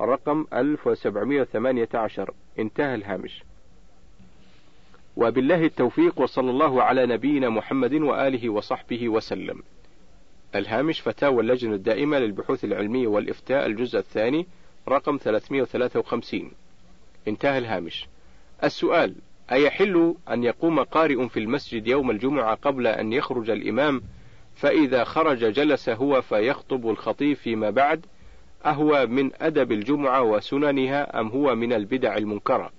رقم 0.01 0.47
1718 0.53 2.35
انتهى 2.59 2.95
الهامش. 2.95 3.43
وبالله 5.17 5.65
التوفيق 5.65 6.21
وصلى 6.21 6.51
الله 6.51 6.83
على 6.83 7.07
نبينا 7.07 7.49
محمد 7.49 7.95
وآله 7.95 8.49
وصحبه 8.49 9.09
وسلم. 9.09 9.63
الهامش 10.55 11.01
فتاوى 11.01 11.43
اللجنة 11.43 11.75
الدائمة 11.75 12.19
للبحوث 12.19 12.65
العلمية 12.65 13.07
والإفتاء 13.07 13.67
الجزء 13.67 13.99
الثاني 13.99 14.47
رقم 14.89 15.17
353 15.17 16.51
انتهى 17.29 17.59
الهامش. 17.59 18.07
السؤال 18.65 19.15
أيحل 19.53 20.15
أن 20.31 20.45
يقوم 20.45 20.81
قارئ 20.83 21.29
في 21.29 21.41
المسجد 21.41 21.87
يوم 21.87 22.11
الجمعة 22.11 22.55
قبل 22.55 22.87
أن 22.87 23.13
يخرج 23.13 23.51
الإمام 23.51 24.03
فإذا 24.59 25.05
خرج 25.05 25.53
جلس 25.53 25.89
هو 25.89 26.23
فيخطب 26.23 26.91
الخطيب 26.91 27.37
فيما 27.37 27.71
بعد 27.71 28.07
أهو 28.67 29.07
من 29.07 29.31
أدب 29.35 29.73
الجمعة 29.73 30.23
وسننها 30.23 31.21
أم 31.21 31.29
هو 31.29 31.55
من 31.55 31.73
البدع 31.73 32.17
المنكرة. 32.17 32.71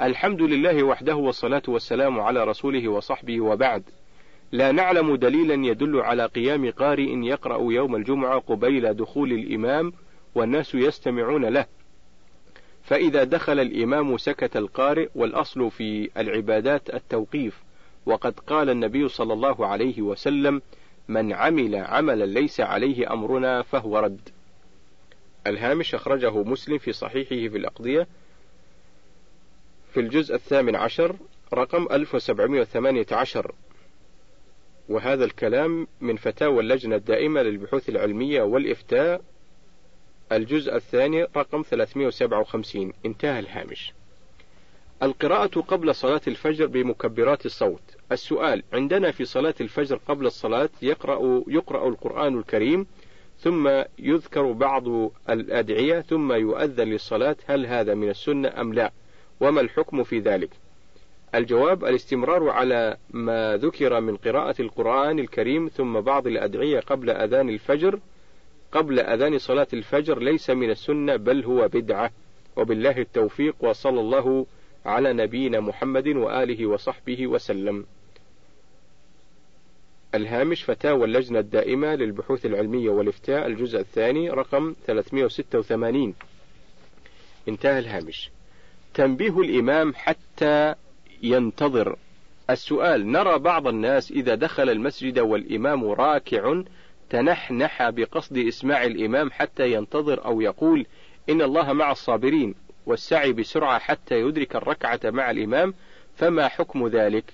الحمد 0.00 0.42
لله 0.42 0.82
وحده 0.82 1.14
والصلاة 1.16 1.62
والسلام 1.68 2.20
على 2.20 2.44
رسوله 2.44 2.88
وصحبه 2.88 3.40
وبعد. 3.40 3.82
لا 4.52 4.72
نعلم 4.72 5.16
دليلا 5.16 5.66
يدل 5.66 6.00
على 6.00 6.26
قيام 6.26 6.70
قارئ 6.70 7.24
يقرأ 7.24 7.72
يوم 7.72 7.96
الجمعة 7.96 8.38
قبيل 8.38 8.94
دخول 8.94 9.32
الإمام 9.32 9.92
والناس 10.34 10.74
يستمعون 10.74 11.44
له. 11.44 11.66
فإذا 12.82 13.24
دخل 13.24 13.60
الإمام 13.60 14.16
سكت 14.16 14.56
القارئ 14.56 15.08
والأصل 15.14 15.70
في 15.70 16.10
العبادات 16.16 16.94
التوقيف 16.94 17.62
وقد 18.06 18.40
قال 18.40 18.70
النبي 18.70 19.08
صلى 19.08 19.32
الله 19.32 19.66
عليه 19.66 20.02
وسلم 20.02 20.62
من 21.08 21.32
عمل 21.32 21.74
عملا 21.76 22.24
ليس 22.24 22.60
عليه 22.60 23.12
أمرنا 23.12 23.62
فهو 23.62 23.98
رد. 23.98 24.28
الهامش 25.46 25.94
أخرجه 25.94 26.42
مسلم 26.42 26.78
في 26.78 26.92
صحيحه 26.92 27.28
في 27.28 27.56
الأقضية. 27.58 28.06
في 29.92 30.00
الجزء 30.00 30.34
الثامن 30.34 30.76
عشر 30.76 31.16
رقم 31.54 31.88
1718 31.92 33.54
وهذا 34.88 35.24
الكلام 35.24 35.86
من 36.00 36.16
فتاوى 36.16 36.60
اللجنة 36.60 36.96
الدائمة 36.96 37.42
للبحوث 37.42 37.88
العلمية 37.88 38.42
والإفتاء. 38.42 39.22
الجزء 40.32 40.76
الثاني 40.76 41.22
رقم 41.22 41.62
357 41.62 42.92
انتهى 43.06 43.38
الهامش. 43.38 43.92
القراءة 45.02 45.60
قبل 45.60 45.94
صلاة 45.94 46.20
الفجر 46.26 46.66
بمكبرات 46.66 47.46
الصوت. 47.46 47.93
السؤال 48.12 48.62
عندنا 48.72 49.10
في 49.10 49.24
صلاة 49.24 49.54
الفجر 49.60 50.00
قبل 50.08 50.26
الصلاة 50.26 50.68
يقرأ 50.82 51.42
يقرأ 51.48 51.88
القرآن 51.88 52.38
الكريم 52.38 52.86
ثم 53.38 53.82
يذكر 53.98 54.52
بعض 54.52 54.88
الأدعية 55.30 56.00
ثم 56.00 56.32
يؤذن 56.32 56.88
للصلاة 56.88 57.36
هل 57.46 57.66
هذا 57.66 57.94
من 57.94 58.08
السنة 58.08 58.60
أم 58.60 58.72
لا؟ 58.72 58.92
وما 59.40 59.60
الحكم 59.60 60.02
في 60.02 60.18
ذلك؟ 60.18 60.50
الجواب 61.34 61.84
الاستمرار 61.84 62.50
على 62.50 62.96
ما 63.10 63.56
ذكر 63.56 64.00
من 64.00 64.16
قراءة 64.16 64.62
القرآن 64.62 65.18
الكريم 65.18 65.68
ثم 65.68 66.00
بعض 66.00 66.26
الأدعية 66.26 66.80
قبل 66.80 67.10
أذان 67.10 67.48
الفجر 67.48 68.00
قبل 68.72 69.00
أذان 69.00 69.38
صلاة 69.38 69.66
الفجر 69.72 70.18
ليس 70.18 70.50
من 70.50 70.70
السنة 70.70 71.16
بل 71.16 71.44
هو 71.44 71.68
بدعة. 71.68 72.10
وبالله 72.56 72.98
التوفيق 72.98 73.56
وصلى 73.60 74.00
الله 74.00 74.46
على 74.86 75.12
نبينا 75.12 75.60
محمد 75.60 76.08
وآله 76.08 76.66
وصحبه 76.66 77.26
وسلم. 77.26 77.86
الهامش 80.16 80.62
فتاوى 80.62 81.04
اللجنة 81.04 81.38
الدائمة 81.38 81.94
للبحوث 81.94 82.46
العلمية 82.46 82.90
والإفتاء 82.90 83.46
الجزء 83.46 83.80
الثاني 83.80 84.30
رقم 84.30 84.74
386 84.86 86.14
انتهى 87.48 87.78
الهامش. 87.78 88.30
تنبيه 88.94 89.40
الإمام 89.40 89.94
حتى 89.94 90.74
ينتظر. 91.22 91.96
السؤال 92.50 93.12
نرى 93.12 93.38
بعض 93.38 93.66
الناس 93.66 94.10
إذا 94.10 94.34
دخل 94.34 94.70
المسجد 94.70 95.18
والإمام 95.18 95.84
راكع 95.84 96.62
تنحنح 97.10 97.90
بقصد 97.90 98.36
إسماع 98.36 98.84
الإمام 98.84 99.30
حتى 99.30 99.72
ينتظر 99.72 100.24
أو 100.24 100.40
يقول 100.40 100.86
إن 101.30 101.42
الله 101.42 101.72
مع 101.72 101.92
الصابرين 101.92 102.54
والسعي 102.86 103.32
بسرعة 103.32 103.78
حتى 103.78 104.14
يدرك 104.14 104.56
الركعة 104.56 105.00
مع 105.04 105.30
الإمام 105.30 105.74
فما 106.16 106.48
حكم 106.48 106.88
ذلك؟ 106.88 107.24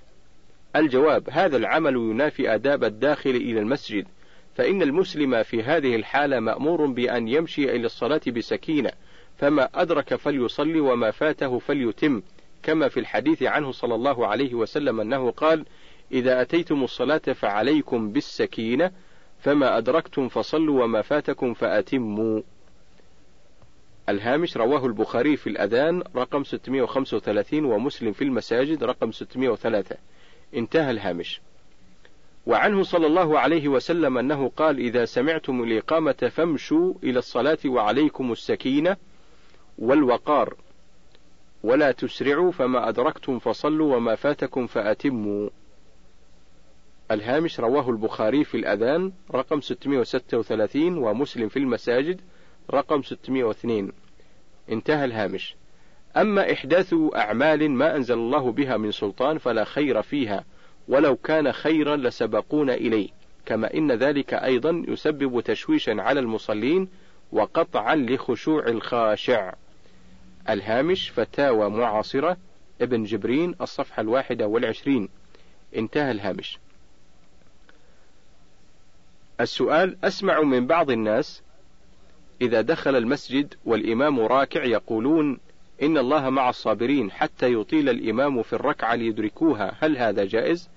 الجواب 0.76 1.30
هذا 1.30 1.56
العمل 1.56 1.96
ينافي 1.96 2.54
آداب 2.54 2.84
الداخل 2.84 3.30
إلى 3.30 3.60
المسجد 3.60 4.06
فإن 4.54 4.82
المسلم 4.82 5.42
في 5.42 5.62
هذه 5.62 5.96
الحالة 5.96 6.40
مأمور 6.40 6.86
بأن 6.86 7.28
يمشي 7.28 7.76
إلى 7.76 7.86
الصلاة 7.86 8.20
بسكينة 8.26 8.90
فما 9.38 9.68
أدرك 9.74 10.14
فليصلي 10.14 10.80
وما 10.80 11.10
فاته 11.10 11.58
فليتم 11.58 12.22
كما 12.62 12.88
في 12.88 13.00
الحديث 13.00 13.42
عنه 13.42 13.72
صلى 13.72 13.94
الله 13.94 14.26
عليه 14.26 14.54
وسلم 14.54 15.00
أنه 15.00 15.30
قال 15.30 15.64
إذا 16.12 16.42
أتيتم 16.42 16.84
الصلاة 16.84 17.18
فعليكم 17.18 18.12
بالسكينة 18.12 18.90
فما 19.40 19.78
أدركتم 19.78 20.28
فصلوا 20.28 20.84
وما 20.84 21.02
فاتكم 21.02 21.54
فأتموا. 21.54 22.40
الهامش 24.08 24.56
رواه 24.56 24.86
البخاري 24.86 25.36
في 25.36 25.46
الأذان 25.46 26.02
رقم 26.16 26.44
635 26.44 27.64
ومسلم 27.64 28.12
في 28.12 28.24
المساجد 28.24 28.84
رقم 28.84 29.12
603 29.12 29.96
انتهى 30.54 30.90
الهامش. 30.90 31.40
وعنه 32.46 32.82
صلى 32.82 33.06
الله 33.06 33.38
عليه 33.38 33.68
وسلم 33.68 34.18
أنه 34.18 34.48
قال 34.56 34.78
إذا 34.78 35.04
سمعتم 35.04 35.62
الإقامة 35.62 36.30
فامشوا 36.32 36.94
إلى 37.02 37.18
الصلاة 37.18 37.58
وعليكم 37.66 38.32
السكينة 38.32 38.96
والوقار. 39.78 40.56
ولا 41.62 41.92
تسرعوا 41.92 42.52
فما 42.52 42.88
أدركتم 42.88 43.38
فصلوا 43.38 43.96
وما 43.96 44.14
فاتكم 44.14 44.66
فأتموا. 44.66 45.50
الهامش 47.10 47.60
رواه 47.60 47.90
البخاري 47.90 48.44
في 48.44 48.56
الأذان 48.56 49.12
رقم 49.34 49.60
636 49.60 50.98
ومسلم 50.98 51.48
في 51.48 51.58
المساجد 51.58 52.20
رقم 52.70 53.02
602 53.02 53.92
انتهى 54.70 55.04
الهامش. 55.04 55.56
أما 56.16 56.52
إحداث 56.52 56.94
أعمال 57.16 57.70
ما 57.70 57.96
أنزل 57.96 58.14
الله 58.14 58.52
بها 58.52 58.76
من 58.76 58.90
سلطان 58.90 59.38
فلا 59.38 59.64
خير 59.64 60.02
فيها 60.02 60.44
ولو 60.88 61.16
كان 61.16 61.52
خيرا 61.52 61.96
لسبقونا 61.96 62.74
إليه. 62.74 63.08
كما 63.46 63.74
إن 63.74 63.92
ذلك 63.92 64.34
أيضا 64.34 64.84
يسبب 64.88 65.40
تشويشا 65.40 66.02
على 66.02 66.20
المصلين 66.20 66.88
وقطعا 67.32 67.96
لخشوع 67.96 68.66
الخاشع. 68.66 69.52
الهامش 70.48 71.10
فتاوى 71.10 71.70
معاصرة 71.70 72.36
ابن 72.80 73.04
جبرين 73.04 73.54
الصفحة 73.60 74.00
الواحدة 74.00 74.46
والعشرين. 74.46 75.08
انتهى 75.76 76.10
الهامش. 76.10 76.58
السؤال 79.40 79.96
أسمع 80.04 80.40
من 80.40 80.66
بعض 80.66 80.90
الناس 80.90 81.42
إذا 82.42 82.60
دخل 82.60 82.96
المسجد 82.96 83.54
والإمام 83.64 84.20
راكع 84.20 84.64
يقولون 84.64 85.38
إن 85.82 85.98
الله 85.98 86.30
مع 86.30 86.48
الصابرين 86.48 87.10
حتى 87.10 87.52
يطيل 87.52 87.88
الإمام 87.88 88.42
في 88.42 88.52
الركعة 88.52 88.94
ليدركوها. 88.94 89.76
هل 89.80 89.96
هذا 89.96 90.24
جائز؟ 90.24 90.68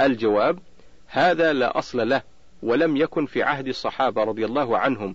الجواب 0.00 0.58
هذا 1.06 1.52
لا 1.52 1.78
أصل 1.78 2.08
له 2.08 2.22
ولم 2.62 2.96
يكن 2.96 3.26
في 3.26 3.42
عهد 3.42 3.68
الصحابة 3.68 4.24
رضي 4.24 4.44
الله 4.44 4.78
عنهم 4.78 5.14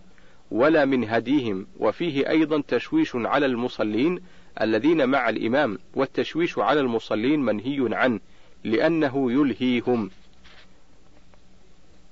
ولا 0.52 0.86
من 0.86 1.10
هديهم. 1.10 1.68
وفيه 1.80 2.30
أيضا 2.30 2.64
تشويش 2.68 3.16
على 3.16 3.46
المصلين 3.46 4.22
الذين 4.62 5.10
مع 5.10 5.30
الإمام 5.30 5.80
والتشويش 5.96 6.60
على 6.60 6.80
المصلين 6.80 7.40
منهي 7.40 7.96
عنه 7.96 8.20
لأنه 8.64 9.32
يلهيهم. 9.32 10.10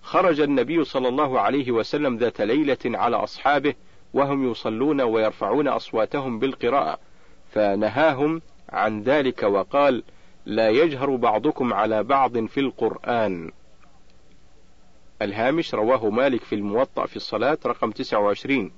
خرج 0.02 0.40
النبي 0.40 0.84
صلى 0.84 1.08
الله 1.08 1.40
عليه 1.40 1.72
وسلم 1.72 2.18
ذات 2.18 2.42
ليلة 2.42 2.78
على 2.86 3.16
أصحابه 3.16 3.74
وهم 4.14 4.52
يصلون 4.52 5.02
ويرفعون 5.02 5.68
أصواتهم 5.68 6.40
بالقراءة. 6.40 7.00
فنهاهم 7.56 8.42
عن 8.70 9.02
ذلك 9.02 9.44
وقال 9.44 10.04
لا 10.46 10.70
يجهر 10.70 11.16
بعضكم 11.16 11.74
على 11.74 12.04
بعض 12.04 12.46
في 12.46 12.60
القرآن. 12.60 13.52
الهامش 15.22 15.74
رواه 15.74 16.10
مالك 16.10 16.44
في 16.44 16.56
الموطأ 16.56 17.06
في 17.06 17.16
الصلاة 17.16 17.58
رقم 17.66 17.92
29 17.92 18.72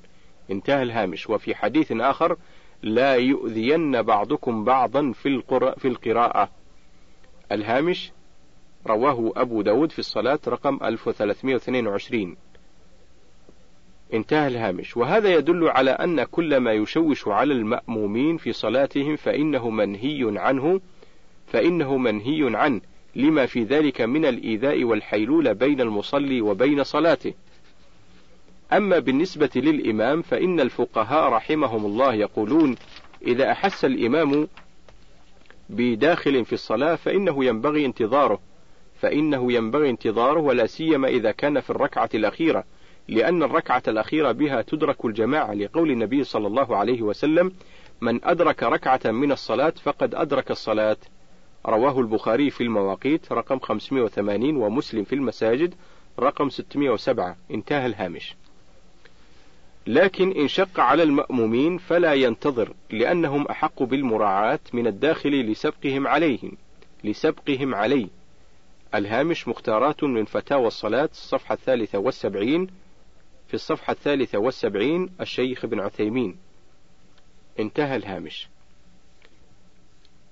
انتهى 0.52 0.84
الهامش. 0.84 1.30
وفي 1.30 1.56
حديث 1.56 1.92
آخر 1.92 2.38
لا 2.82 3.16
يؤذين 3.16 4.02
بعضكم 4.02 4.64
بعضا 4.64 5.12
في, 5.12 5.42
في 5.78 5.88
القراءة. 5.88 6.50
الهامش 7.52 8.12
رواه 8.88 9.34
أبو 9.36 9.62
داود 9.62 9.92
في 9.92 10.00
الصلاة 10.00 10.40
رقم 10.48 10.80
1322 10.84 12.38
انتهى 14.14 14.48
الهامش. 14.48 14.98
وهذا 14.98 15.34
يدل 15.34 15.68
على 15.68 15.92
أن 15.92 16.24
كل 16.24 16.58
ما 16.58 16.74
يشوش 16.74 17.28
على 17.28 17.54
المأمومين 17.54 18.38
في 18.38 18.54
صلاتهم 18.54 19.16
فإنه 19.16 19.70
منهي 19.70 20.34
عنه 20.36 20.82
فإنه 21.48 21.98
منهي 21.98 22.56
عنه. 22.58 22.82
لما 23.16 23.46
في 23.46 23.64
ذلك 23.64 24.02
من 24.02 24.26
الإيذاء 24.26 24.84
والحيلولة 24.84 25.54
بين 25.54 25.82
المصلي 25.82 26.42
وبين 26.42 26.84
صلاته. 26.84 27.34
أما 28.74 29.00
بالنسبة 29.00 29.50
للإمام 29.56 30.22
فإن 30.22 30.60
الفقهاء 30.60 31.30
رحمهم 31.30 31.86
الله 31.86 32.14
يقولون 32.14 32.76
إذا 33.28 33.52
أحس 33.52 33.86
الإمام 33.86 34.48
بداخل 35.70 36.46
في 36.46 36.54
الصلاة 36.54 36.96
فإنه 36.96 37.46
ينبغي 37.46 37.86
انتظاره 37.86 38.40
فإنه 39.02 39.54
ينبغي 39.54 39.90
انتظاره 39.90 40.40
ولا 40.40 40.66
سيما 40.66 41.08
إذا 41.08 41.32
كان 41.32 41.60
في 41.60 41.70
الركعة 41.70 42.10
الأخيرة. 42.14 42.64
لأن 43.08 43.44
الركعة 43.44 43.84
الأخيرة 43.88 44.32
بها 44.32 44.62
تدرك 44.62 45.06
الجماعة 45.06 45.54
لقول 45.54 45.92
النبي 45.92 46.24
صلى 46.24 46.48
الله 46.48 46.78
عليه 46.78 47.02
وسلم 47.02 47.52
من 48.02 48.26
أدرك 48.26 48.64
ركعة 48.64 49.12
من 49.12 49.32
الصلاة 49.32 49.74
فقد 49.84 50.16
أدرك 50.16 50.52
الصلاة. 50.52 50.98
رواه 51.66 52.00
البخاري 52.00 52.50
في 52.50 52.64
المواقيت 52.64 53.32
رقم 53.32 53.60
580 53.60 54.56
ومسلم 54.56 55.04
في 55.04 55.16
المساجد 55.16 55.74
رقم 56.20 56.50
607 56.50 57.38
انتهى 57.52 57.86
الهامش. 57.86 58.36
لكن 59.88 60.32
إن 60.32 60.48
شق 60.48 60.80
على 60.80 61.04
المأمومين 61.04 61.78
فلا 61.78 62.14
ينتظر 62.14 62.74
لأنهم 62.92 63.48
أحق 63.48 63.84
بالمراعاة 63.84 64.60
من 64.74 64.88
الداخل 64.88 65.32
لسبقهم 65.32 66.08
عليهم 66.08 66.52
لسبقهم 67.04 67.76
عليه. 67.76 68.08
الهامش 68.96 69.48
مختارات 69.48 70.04
من 70.04 70.26
فتاوى 70.26 70.68
الصلاة 70.68 71.10
الصفحة 71.12 71.54
الثالثة 71.54 72.00
والسبعين 72.00 72.68
في 73.48 73.54
الصفحة 73.54 73.94
الثالثة 73.94 74.38
والسبعين 74.38 75.10
الشيخ 75.22 75.66
ابن 75.66 75.80
عثيمين. 75.80 76.38
انتهى 77.60 77.96
الهامش. 77.96 78.50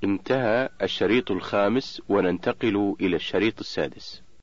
انتهى 0.03 0.69
الشريط 0.81 1.31
الخامس 1.31 2.01
وننتقل 2.09 2.95
إلى 3.01 3.15
الشريط 3.15 3.59
السادس. 3.59 4.24